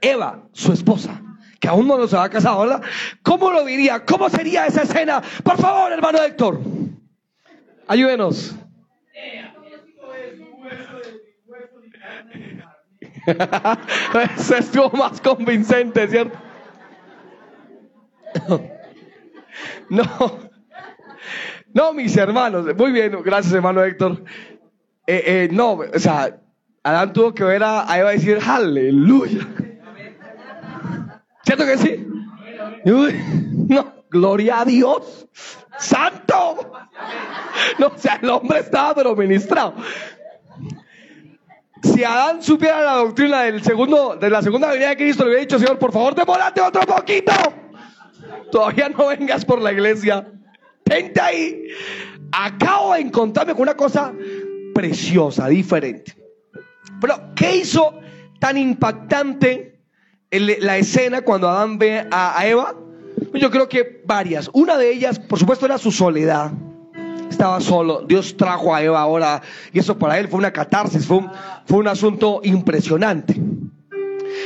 Eva, 0.01 0.49
su 0.51 0.73
esposa, 0.73 1.21
que 1.59 1.67
aún 1.67 1.87
no 1.87 2.07
se 2.07 2.17
ha 2.17 2.27
casado, 2.27 2.61
¿verdad? 2.61 2.81
¿Cómo 3.21 3.51
lo 3.51 3.63
diría? 3.63 4.03
¿Cómo 4.03 4.29
sería 4.29 4.65
esa 4.65 4.81
escena? 4.81 5.21
Por 5.43 5.57
favor, 5.57 5.91
hermano 5.91 6.23
Héctor, 6.23 6.59
ayúdenos. 7.87 8.55
Eso 14.37 14.55
estuvo 14.55 14.89
más 14.91 15.21
convincente, 15.21 16.07
¿cierto? 16.07 16.37
No, 19.89 20.03
no, 21.75 21.93
mis 21.93 22.15
hermanos, 22.15 22.65
muy 22.77 22.93
bien, 22.93 23.21
gracias 23.21 23.53
hermano 23.53 23.83
Héctor. 23.83 24.23
Eh, 25.05 25.23
eh, 25.25 25.49
no, 25.51 25.73
o 25.73 25.99
sea, 25.99 26.39
Adán 26.81 27.11
tuvo 27.11 27.33
que 27.33 27.43
ver 27.43 27.61
a, 27.63 27.85
y 27.97 28.15
decir, 28.15 28.39
aleluya. 28.47 29.45
¿Cierto 31.43 31.65
que 31.65 31.77
sí? 31.77 32.07
no, 32.85 33.93
gloria 34.09 34.61
a 34.61 34.65
Dios. 34.65 35.27
Santo. 35.77 36.71
No, 37.77 37.87
o 37.87 37.97
sea, 37.97 38.19
el 38.21 38.29
hombre 38.29 38.59
estaba 38.59 38.95
pero 38.95 39.13
ministrado. 39.13 39.75
Si 41.83 42.03
Adán 42.05 42.41
supiera 42.41 42.81
la 42.81 42.93
doctrina 42.93 43.41
del 43.41 43.61
segundo, 43.61 44.15
de 44.15 44.29
la 44.29 44.41
segunda 44.41 44.69
venida 44.71 44.89
de 44.89 44.95
Cristo, 44.95 45.23
le 45.23 45.31
hubiera 45.31 45.41
dicho, 45.41 45.59
Señor, 45.59 45.77
por 45.77 45.91
favor, 45.91 46.15
demórate 46.15 46.61
otro 46.61 46.81
poquito. 46.83 47.33
Todavía 48.49 48.87
no 48.89 49.07
vengas 49.07 49.43
por 49.43 49.61
la 49.61 49.73
iglesia. 49.73 50.25
Vente 50.87 51.19
ahí. 51.19 51.67
Acabo 52.31 52.93
de 52.93 53.01
encontrarme 53.01 53.53
con 53.53 53.63
una 53.63 53.75
cosa 53.75 54.13
preciosa, 54.73 55.47
diferente. 55.47 56.15
Pero, 57.01 57.33
¿qué 57.35 57.57
hizo 57.57 57.99
tan 58.39 58.57
impactante 58.57 59.79
la 60.31 60.77
escena 60.77 61.21
cuando 61.21 61.49
Adán 61.49 61.77
ve 61.79 62.05
a, 62.11 62.45
Eva? 62.45 62.75
Pues 63.31 63.41
yo 63.41 63.49
creo 63.49 63.67
que 63.67 64.01
varias. 64.05 64.49
Una 64.53 64.77
de 64.77 64.91
ellas, 64.91 65.19
por 65.19 65.39
supuesto, 65.39 65.65
era 65.65 65.77
su 65.77 65.91
soledad. 65.91 66.51
Estaba 67.29 67.59
solo. 67.61 68.01
Dios 68.01 68.37
trajo 68.37 68.75
a 68.75 68.83
Eva 68.83 69.01
ahora. 69.01 69.41
Y 69.73 69.79
eso 69.79 69.97
para 69.97 70.19
él 70.19 70.27
fue 70.27 70.37
una 70.39 70.53
catarsis, 70.53 71.05
fue 71.05 71.17
un, 71.17 71.31
fue 71.65 71.79
un 71.79 71.87
asunto 71.87 72.41
impresionante. 72.43 73.35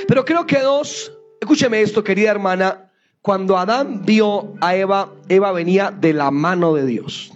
Pero 0.08 0.24
creo 0.26 0.46
que 0.46 0.60
dos, 0.60 1.12
escúcheme 1.42 1.82
esto, 1.82 2.04
querida 2.04 2.32
hermana. 2.32 2.89
Cuando 3.22 3.58
Adán 3.58 4.06
vio 4.06 4.54
a 4.62 4.76
Eva, 4.76 5.10
Eva 5.28 5.52
venía 5.52 5.92
de 5.92 6.14
la 6.14 6.32
mano 6.32 6.74
de 6.74 6.86
Dios. 6.86 7.34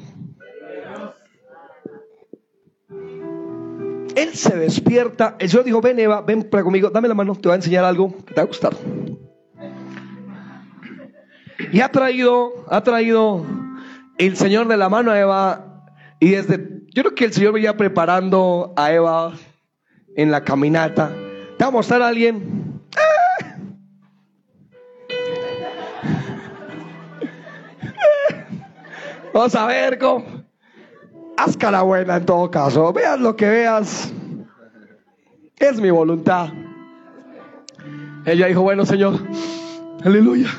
Él 4.15 4.33
se 4.33 4.55
despierta. 4.55 5.35
El 5.39 5.49
Señor 5.49 5.65
dijo, 5.65 5.81
ven 5.81 5.99
Eva, 5.99 6.21
ven 6.21 6.43
para 6.43 6.63
conmigo, 6.63 6.89
dame 6.89 7.07
la 7.07 7.13
mano, 7.13 7.35
te 7.35 7.47
voy 7.47 7.53
a 7.53 7.55
enseñar 7.55 7.83
algo 7.83 8.15
que 8.25 8.33
te 8.33 8.35
va 8.35 8.43
a 8.43 8.45
gustar. 8.45 8.73
Y 11.71 11.81
ha 11.81 11.89
traído, 11.89 12.65
ha 12.69 12.81
traído 12.83 13.45
el 14.17 14.37
Señor 14.37 14.67
de 14.67 14.77
la 14.77 14.89
mano 14.89 15.11
a 15.11 15.19
Eva. 15.19 15.83
Y 16.19 16.29
desde, 16.29 16.57
yo 16.93 17.03
creo 17.03 17.15
que 17.15 17.25
el 17.25 17.33
Señor 17.33 17.53
venía 17.53 17.75
preparando 17.75 18.73
a 18.77 18.91
Eva 18.91 19.33
en 20.15 20.31
la 20.31 20.43
caminata. 20.43 21.11
Te 21.57 21.63
va 21.63 21.69
a 21.69 21.71
mostrar 21.71 22.01
a 22.01 22.07
alguien. 22.07 22.62
Vamos 29.33 29.55
a 29.55 29.65
ver 29.65 29.97
cómo. 29.97 30.25
Haz 31.37 31.57
cara 31.57 31.81
buena 31.81 32.17
en 32.17 32.25
todo 32.25 32.51
caso. 32.51 32.93
Veas 32.93 33.19
lo 33.19 33.35
que 33.35 33.49
veas. 33.49 34.13
Es 35.57 35.81
mi 35.81 35.89
voluntad. 35.89 36.49
Ella 38.25 38.47
dijo, 38.47 38.61
bueno, 38.61 38.85
Señor. 38.85 39.19
Aleluya. 40.05 40.49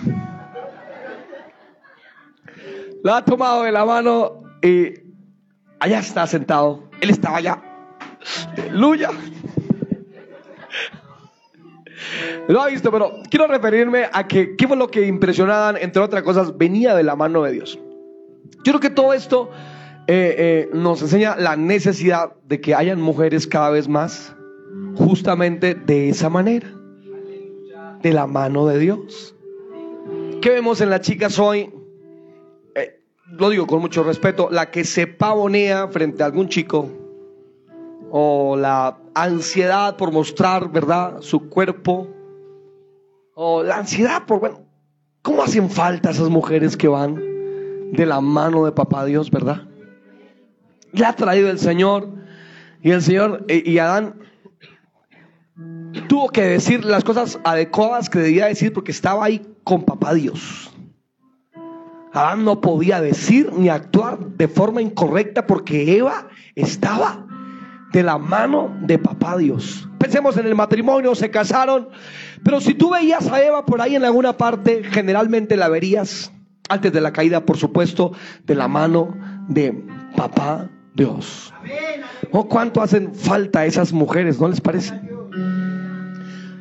La 3.04 3.18
ha 3.18 3.24
tomado 3.24 3.62
de 3.62 3.70
la 3.70 3.84
mano 3.84 4.42
y 4.60 4.94
allá 5.78 6.00
está 6.00 6.26
sentado. 6.26 6.90
Él 7.00 7.10
estaba 7.10 7.36
allá. 7.36 7.62
Aleluya. 8.58 9.10
Lo 12.48 12.60
ha 12.60 12.66
visto, 12.66 12.90
pero 12.90 13.12
quiero 13.30 13.46
referirme 13.46 14.08
a 14.12 14.26
que 14.26 14.56
qué 14.56 14.66
fue 14.66 14.76
lo 14.76 14.88
que 14.88 15.06
impresionaban, 15.06 15.76
entre 15.76 16.02
otras 16.02 16.22
cosas, 16.22 16.56
venía 16.58 16.94
de 16.94 17.02
la 17.02 17.14
mano 17.14 17.42
de 17.42 17.52
Dios. 17.52 17.78
Yo 18.64 18.72
creo 18.72 18.80
que 18.80 18.90
todo 18.90 19.12
esto 19.12 19.50
eh, 20.06 20.34
eh, 20.38 20.70
nos 20.74 21.00
enseña 21.00 21.36
la 21.36 21.56
necesidad 21.56 22.34
de 22.44 22.60
que 22.60 22.74
hayan 22.74 23.00
mujeres 23.00 23.46
cada 23.46 23.70
vez 23.70 23.88
más 23.88 24.34
justamente 24.96 25.74
de 25.74 26.10
esa 26.10 26.28
manera, 26.28 26.72
de 28.02 28.12
la 28.12 28.26
mano 28.26 28.66
de 28.66 28.78
Dios. 28.78 29.34
¿Qué 30.42 30.50
vemos 30.50 30.80
en 30.82 30.90
las 30.90 31.00
chicas 31.00 31.38
hoy? 31.38 31.72
Eh, 32.74 33.00
lo 33.28 33.48
digo 33.48 33.66
con 33.66 33.80
mucho 33.80 34.02
respeto, 34.02 34.48
la 34.50 34.70
que 34.70 34.84
se 34.84 35.06
pavonea 35.06 35.88
frente 35.88 36.22
a 36.22 36.26
algún 36.26 36.48
chico 36.48 36.90
o 38.10 38.56
la 38.56 38.98
ansiedad 39.14 39.96
por 39.96 40.12
mostrar, 40.12 40.70
¿verdad?, 40.70 41.20
su 41.20 41.48
cuerpo 41.48 42.08
o 43.34 43.62
la 43.62 43.78
ansiedad 43.78 44.26
por, 44.26 44.40
bueno, 44.40 44.60
¿cómo 45.22 45.42
hacen 45.42 45.70
falta 45.70 46.10
esas 46.10 46.28
mujeres 46.28 46.76
que 46.76 46.88
van 46.88 47.33
de 47.96 48.06
la 48.06 48.20
mano 48.20 48.64
de 48.64 48.72
papá 48.72 49.04
Dios, 49.04 49.30
¿verdad? 49.30 49.62
Le 50.92 51.04
ha 51.04 51.14
traído 51.14 51.50
el 51.50 51.58
Señor 51.58 52.08
y 52.82 52.90
el 52.90 53.02
Señor 53.02 53.44
eh, 53.48 53.62
y 53.64 53.78
Adán 53.78 54.20
tuvo 56.08 56.28
que 56.28 56.42
decir 56.42 56.84
las 56.84 57.04
cosas 57.04 57.38
adecuadas 57.44 58.10
que 58.10 58.18
debía 58.18 58.46
decir 58.46 58.72
porque 58.72 58.92
estaba 58.92 59.24
ahí 59.24 59.42
con 59.64 59.84
papá 59.84 60.14
Dios. 60.14 60.70
Adán 62.12 62.44
no 62.44 62.60
podía 62.60 63.00
decir 63.00 63.52
ni 63.52 63.68
actuar 63.68 64.18
de 64.18 64.46
forma 64.46 64.80
incorrecta 64.80 65.46
porque 65.46 65.96
Eva 65.96 66.28
estaba 66.54 67.26
de 67.92 68.02
la 68.02 68.18
mano 68.18 68.76
de 68.82 68.98
papá 68.98 69.36
Dios. 69.36 69.88
Pensemos 69.98 70.36
en 70.36 70.46
el 70.46 70.54
matrimonio, 70.54 71.14
se 71.14 71.30
casaron, 71.30 71.88
pero 72.44 72.60
si 72.60 72.74
tú 72.74 72.90
veías 72.90 73.28
a 73.28 73.42
Eva 73.42 73.64
por 73.64 73.80
ahí 73.80 73.96
en 73.96 74.04
alguna 74.04 74.36
parte, 74.36 74.84
generalmente 74.84 75.56
la 75.56 75.68
verías, 75.68 76.30
antes 76.68 76.92
de 76.92 77.00
la 77.00 77.12
caída, 77.12 77.44
por 77.44 77.56
supuesto, 77.56 78.12
de 78.44 78.54
la 78.54 78.68
mano 78.68 79.16
de 79.48 79.84
papá 80.16 80.70
Dios. 80.94 81.52
¿O 82.30 82.48
cuánto 82.48 82.80
hacen 82.80 83.14
falta 83.14 83.66
esas 83.66 83.92
mujeres, 83.92 84.40
no 84.40 84.48
les 84.48 84.60
parece? 84.60 85.00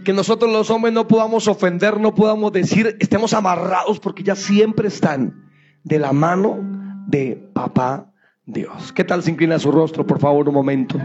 Que 0.04 0.14
nosotros 0.14 0.52
los 0.52 0.70
hombres 0.70 0.94
no 0.94 1.08
podamos 1.08 1.48
ofender, 1.48 2.00
no 2.00 2.14
podamos 2.14 2.52
decir, 2.52 2.98
estemos 3.00 3.34
amarrados 3.34 4.00
porque 4.00 4.24
ya 4.24 4.36
siempre 4.36 4.90
están 4.90 5.50
de 5.84 6.00
la 6.00 6.12
mano 6.12 6.60
de 7.08 7.50
papá 7.54 8.12
Dios. 8.46 8.92
¿Qué 8.92 9.04
tal 9.04 9.24
se 9.24 9.32
inclina 9.32 9.60
su 9.60 9.72
rostro, 9.72 10.06
por 10.06 10.20
favor, 10.20 10.48
un 10.50 10.56
momento? 10.56 11.00